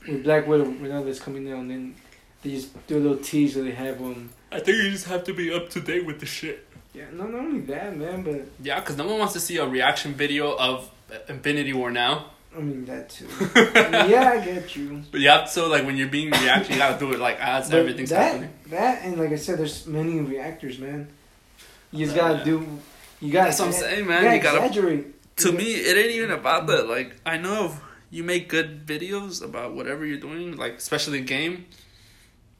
with 0.07 0.23
Black 0.23 0.47
Widow, 0.47 0.65
right 0.65 0.81
now 0.81 1.03
that's 1.03 1.19
coming 1.19 1.47
out, 1.51 1.59
and 1.59 1.69
then 1.69 1.95
they 2.41 2.51
just 2.51 2.87
do 2.87 2.97
a 2.97 2.99
little 2.99 3.17
tease 3.17 3.53
that 3.55 3.61
they 3.61 3.71
have 3.71 4.01
um 4.01 4.29
I 4.51 4.59
think 4.59 4.77
you 4.77 4.89
just 4.91 5.07
have 5.07 5.23
to 5.25 5.33
be 5.33 5.53
up 5.53 5.69
to 5.71 5.81
date 5.81 6.05
with 6.05 6.19
the 6.19 6.25
shit. 6.25 6.65
yeah 6.93 7.05
not, 7.11 7.31
not 7.31 7.41
only 7.41 7.61
that 7.61 7.97
man 7.97 8.23
but 8.23 8.47
Yeah, 8.61 8.79
because 8.79 8.95
no 8.95 9.05
one 9.05 9.19
wants 9.19 9.33
to 9.33 9.39
see 9.39 9.57
a 9.57 9.67
reaction 9.67 10.13
video 10.13 10.55
of 10.55 10.89
Infinity 11.29 11.73
War 11.73 11.91
now. 11.91 12.31
I 12.55 12.59
mean 12.61 12.85
that 12.85 13.09
too 13.09 13.27
yeah 14.09 14.31
I 14.33 14.43
get 14.43 14.75
you 14.75 15.03
But 15.11 15.19
you 15.21 15.29
have 15.29 15.45
to, 15.45 15.51
so 15.51 15.67
like 15.67 15.85
when 15.85 15.95
you're 15.95 16.07
being 16.07 16.31
reaction, 16.31 16.73
you 16.73 16.79
gotta 16.79 16.97
do 16.97 17.11
it 17.13 17.19
like 17.19 17.39
as 17.39 17.69
But 17.69 17.79
everything's 17.79 18.09
that 18.09 18.31
happening. 18.31 18.53
that 18.69 19.03
and 19.03 19.17
like 19.19 19.31
I 19.31 19.35
said 19.35 19.59
there's 19.59 19.85
many 19.85 20.19
reactors 20.21 20.79
man 20.79 21.07
you 21.91 22.05
just 22.05 22.17
Uh, 22.17 22.21
gotta 22.21 22.37
yeah. 22.39 22.43
do 22.45 22.79
you 23.21 23.31
gotta 23.31 23.49
That's 23.49 23.59
what 23.59 23.65
I'm 23.67 23.73
saying, 23.73 23.99
you 23.99 24.05
man. 24.05 24.23
gotta 24.23 24.35
You 24.37 24.41
gotta 24.43 24.57
exaggerate 24.65 25.35
to 25.37 25.51
me 25.51 25.65
it 25.75 25.97
ain't 25.97 26.11
even 26.15 26.31
about 26.31 26.65
that 26.67 26.87
like 26.89 27.15
i 27.25 27.37
know 27.37 27.71
you 28.09 28.23
make 28.23 28.49
good 28.49 28.87
videos 28.87 29.43
about 29.43 29.75
whatever 29.75 30.03
you're 30.03 30.19
doing 30.19 30.57
like 30.57 30.73
especially 30.77 31.21
game 31.21 31.65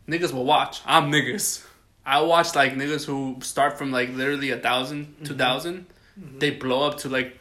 niggas 0.07 0.31
will 0.31 0.45
watch 0.45 0.81
i'm 0.85 1.11
niggas 1.11 1.65
i 2.05 2.21
watch 2.21 2.53
like 2.55 2.73
niggas 2.75 3.03
who 3.05 3.37
start 3.41 3.79
from 3.79 3.91
like 3.91 4.09
literally 4.13 4.51
a 4.51 4.57
1000 4.57 5.15
Mhm. 5.21 5.25
2000 5.25 5.85
Mhm. 6.19 6.39
they 6.39 6.51
blow 6.51 6.85
up 6.87 6.99
to 6.99 7.09
like 7.09 7.39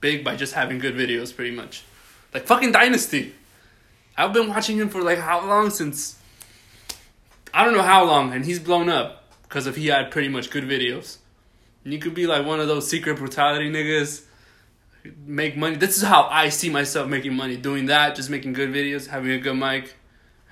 big 0.00 0.24
by 0.24 0.36
just 0.36 0.54
having 0.54 0.78
good 0.78 0.94
videos 0.94 1.34
pretty 1.34 1.54
much 1.54 1.84
like 2.34 2.46
fucking 2.46 2.72
dynasty 2.72 3.34
i've 4.16 4.32
been 4.32 4.48
watching 4.48 4.76
him 4.76 4.88
for 4.88 5.02
like 5.02 5.18
how 5.18 5.46
long 5.46 5.70
since 5.70 6.18
i 7.52 7.64
don't 7.64 7.74
know 7.74 7.82
how 7.82 8.04
long 8.04 8.32
and 8.32 8.44
he's 8.44 8.58
blown 8.58 8.88
up 8.88 9.24
because 9.42 9.66
if 9.66 9.76
he 9.76 9.86
had 9.86 10.10
pretty 10.10 10.28
much 10.28 10.50
good 10.50 10.64
videos 10.64 11.18
and 11.84 11.92
you 11.92 11.98
could 11.98 12.14
be 12.14 12.26
like 12.26 12.44
one 12.44 12.60
of 12.60 12.68
those 12.68 12.88
secret 12.88 13.16
brutality 13.16 13.70
niggas 13.70 14.22
make 15.24 15.56
money. 15.56 15.76
This 15.76 15.96
is 15.96 16.02
how 16.02 16.24
I 16.24 16.48
see 16.48 16.70
myself 16.70 17.08
making 17.08 17.34
money. 17.34 17.56
Doing 17.56 17.86
that, 17.86 18.16
just 18.16 18.30
making 18.30 18.52
good 18.54 18.70
videos, 18.70 19.06
having 19.08 19.30
a 19.30 19.38
good 19.38 19.54
mic. 19.54 19.94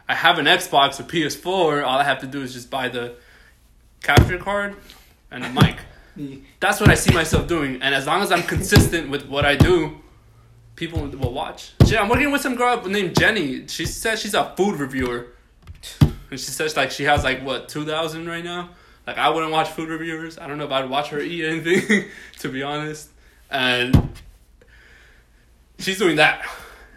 I 0.09 0.15
have 0.15 0.39
an 0.39 0.47
Xbox, 0.47 1.01
or 1.01 1.05
PS4. 1.05 1.85
All 1.85 1.99
I 1.99 2.05
have 2.05 2.21
to 2.21 2.27
do 2.27 2.43
is 2.43 2.53
just 2.53 2.71
buy 2.71 2.89
the 2.89 3.15
capture 4.03 4.39
card 4.39 4.77
and 5.31 5.45
a 5.45 5.51
mic. 5.51 5.77
That's 6.61 6.81
what 6.81 6.91
I 6.91 6.95
see 6.95 7.13
myself 7.13 7.47
doing. 7.47 7.83
And 7.83 7.95
as 7.95 8.07
long 8.07 8.23
as 8.23 8.31
I'm 8.31 8.43
consistent 8.43 9.11
with 9.11 9.27
what 9.29 9.45
I 9.45 9.57
do, 9.57 9.97
people 10.77 11.07
will 11.07 11.33
watch. 11.33 11.73
Shit, 11.87 12.01
I'm 12.01 12.09
working 12.09 12.31
with 12.31 12.41
some 12.41 12.55
girl 12.55 12.83
named 12.87 13.19
Jenny. 13.19 13.67
She 13.69 13.87
says 13.87 14.21
she's 14.21 14.35
a 14.35 14.55
food 14.57 14.79
reviewer. 14.79 15.29
And 16.01 16.41
she 16.41 16.51
says 16.51 16.77
like 16.77 16.91
she 16.91 17.05
has 17.05 17.25
like 17.25 17.43
what, 17.43 17.69
2,000 17.69 18.27
right 18.27 18.45
now? 18.45 18.71
Like 19.07 19.19
I 19.19 19.29
wouldn't 19.29 19.53
watch 19.53 19.69
food 19.69 19.89
reviewers. 19.89 20.39
I 20.39 20.47
don't 20.47 20.59
know 20.59 20.65
if 20.65 20.73
I'd 20.73 20.89
watch 20.89 21.09
her 21.11 21.21
eat 21.21 21.45
anything, 21.45 22.09
to 22.39 22.49
be 22.49 22.63
honest. 22.63 23.11
And 23.51 24.11
she's 25.79 25.99
doing 25.99 26.17
that. 26.17 26.47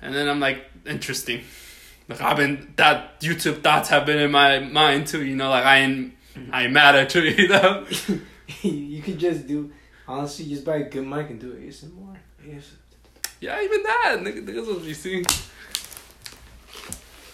And 0.01 0.13
then 0.13 0.29
I'm 0.29 0.39
like, 0.39 0.65
interesting. 0.85 1.41
Like 2.07 2.21
I've 2.21 2.37
been 2.37 2.73
that 2.77 3.19
YouTube 3.19 3.61
thoughts 3.61 3.89
have 3.89 4.05
been 4.05 4.19
in 4.19 4.31
my 4.31 4.59
mind 4.59 5.07
too, 5.07 5.25
you 5.25 5.35
know, 5.35 5.49
like 5.49 5.65
I 5.65 5.79
ain't 5.79 6.13
I 6.51 6.63
ain't 6.63 6.73
mad 6.73 6.95
at 6.95 7.13
you, 7.15 7.21
you 7.37 7.47
know. 7.49 7.85
you 8.61 9.01
could 9.01 9.17
just 9.17 9.47
do 9.47 9.71
honestly 10.07 10.45
just 10.45 10.63
buy 10.63 10.77
a 10.77 10.89
good 10.89 11.05
mic 11.05 11.29
and 11.29 11.39
do 11.39 11.51
it 11.51 11.67
ASMR 11.69 12.15
yes 12.45 12.71
Yeah, 13.39 13.61
even 13.61 13.83
that. 13.83 14.17
Nigga, 14.19 14.45
niggas 14.45 14.67
will 14.67 14.79
be 14.79 14.93
seeing 14.93 15.25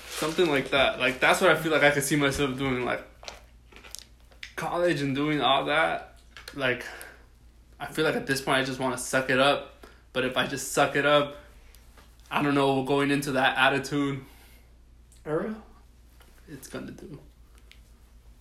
something 0.10 0.50
like 0.50 0.70
that. 0.72 1.00
Like 1.00 1.20
that's 1.20 1.42
what 1.42 1.52
I 1.52 1.56
feel 1.56 1.72
like 1.72 1.84
I 1.84 1.92
could 1.92 2.04
see 2.04 2.16
myself 2.16 2.58
doing. 2.58 2.86
Like 2.86 3.04
college 4.56 5.02
and 5.02 5.16
doing 5.16 5.42
all 5.42 5.66
that. 5.66 6.16
Like 6.56 6.86
I 7.80 7.88
feel 7.88 8.06
like 8.06 8.16
at 8.16 8.28
this 8.28 8.42
point 8.42 8.60
I 8.60 8.64
just 8.64 8.80
want 8.80 8.98
to 8.98 9.04
suck 9.04 9.30
it 9.30 9.40
up. 9.40 9.86
But 10.14 10.26
if 10.26 10.38
I 10.38 10.46
just 10.46 10.74
suck 10.74 10.96
it 10.96 11.06
up, 11.06 11.38
I 12.30 12.42
don't 12.42 12.56
know. 12.56 12.84
Going 12.84 13.12
into 13.12 13.32
that 13.34 13.58
attitude, 13.58 14.24
era 15.26 15.56
it's 16.48 16.68
gonna 16.68 16.92
do. 16.92 17.20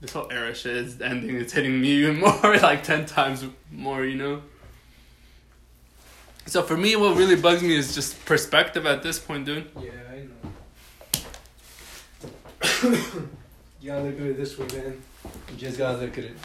This 0.03 0.13
whole 0.15 0.27
era 0.33 0.53
shit 0.53 0.77
is 0.77 1.01
ending. 1.01 1.37
It's 1.37 1.53
hitting 1.53 1.81
me 1.81 1.91
even 1.91 2.19
more, 2.21 2.59
like 2.59 2.83
ten 2.83 3.07
times 3.07 3.45
more. 3.71 4.05
You 4.05 4.17
know. 4.17 4.43
So 6.47 6.65
for 6.65 6.77
me, 6.77 6.97
what 6.97 7.17
really 7.17 7.37
bugs 7.37 7.63
me 7.63 7.77
is 7.77 7.95
just 7.95 8.25
perspective 8.25 8.85
at 8.85 9.05
this 9.05 9.21
point, 9.21 9.47
dude. 9.47 9.71
yeah 9.81 9.91
I 10.11 10.17
know 10.17 10.51
you 13.81 13.91
gotta 13.91 14.03
look 14.03 14.19
at 14.19 14.27
it 14.27 14.37
this 14.37 14.59
way 14.59 14.67
man 14.77 15.01
you 15.51 15.57
just 15.57 15.79
gotta 15.79 15.99
look 15.99 16.19
at 16.19 16.25
it 16.25 16.37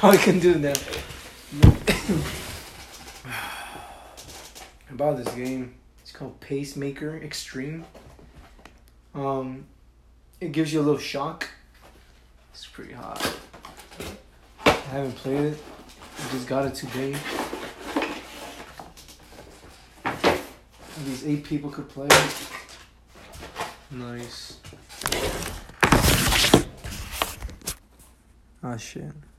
all 0.02 0.12
you 0.12 0.18
can 0.18 0.38
do 0.38 0.56
now 0.56 0.72
about 4.90 5.16
this 5.16 5.34
game 5.34 5.74
it's 6.02 6.12
called 6.12 6.38
Pacemaker 6.40 7.16
Extreme 7.18 7.86
um 9.14 9.64
it 10.40 10.52
gives 10.52 10.74
you 10.74 10.80
a 10.80 10.82
little 10.82 10.98
shock 10.98 11.48
it's 12.52 12.66
pretty 12.66 12.92
hot. 12.92 13.36
I 14.64 14.70
haven't 14.70 15.16
played 15.16 15.52
it. 15.52 15.62
I 16.18 16.30
just 16.32 16.48
got 16.48 16.66
it 16.66 16.74
today. 16.74 17.16
These 21.04 21.26
eight 21.26 21.44
people 21.44 21.70
could 21.70 21.88
play. 21.88 22.08
It 22.10 22.50
nice. 23.92 24.58
Ah 28.62 28.76
shit 28.76 29.29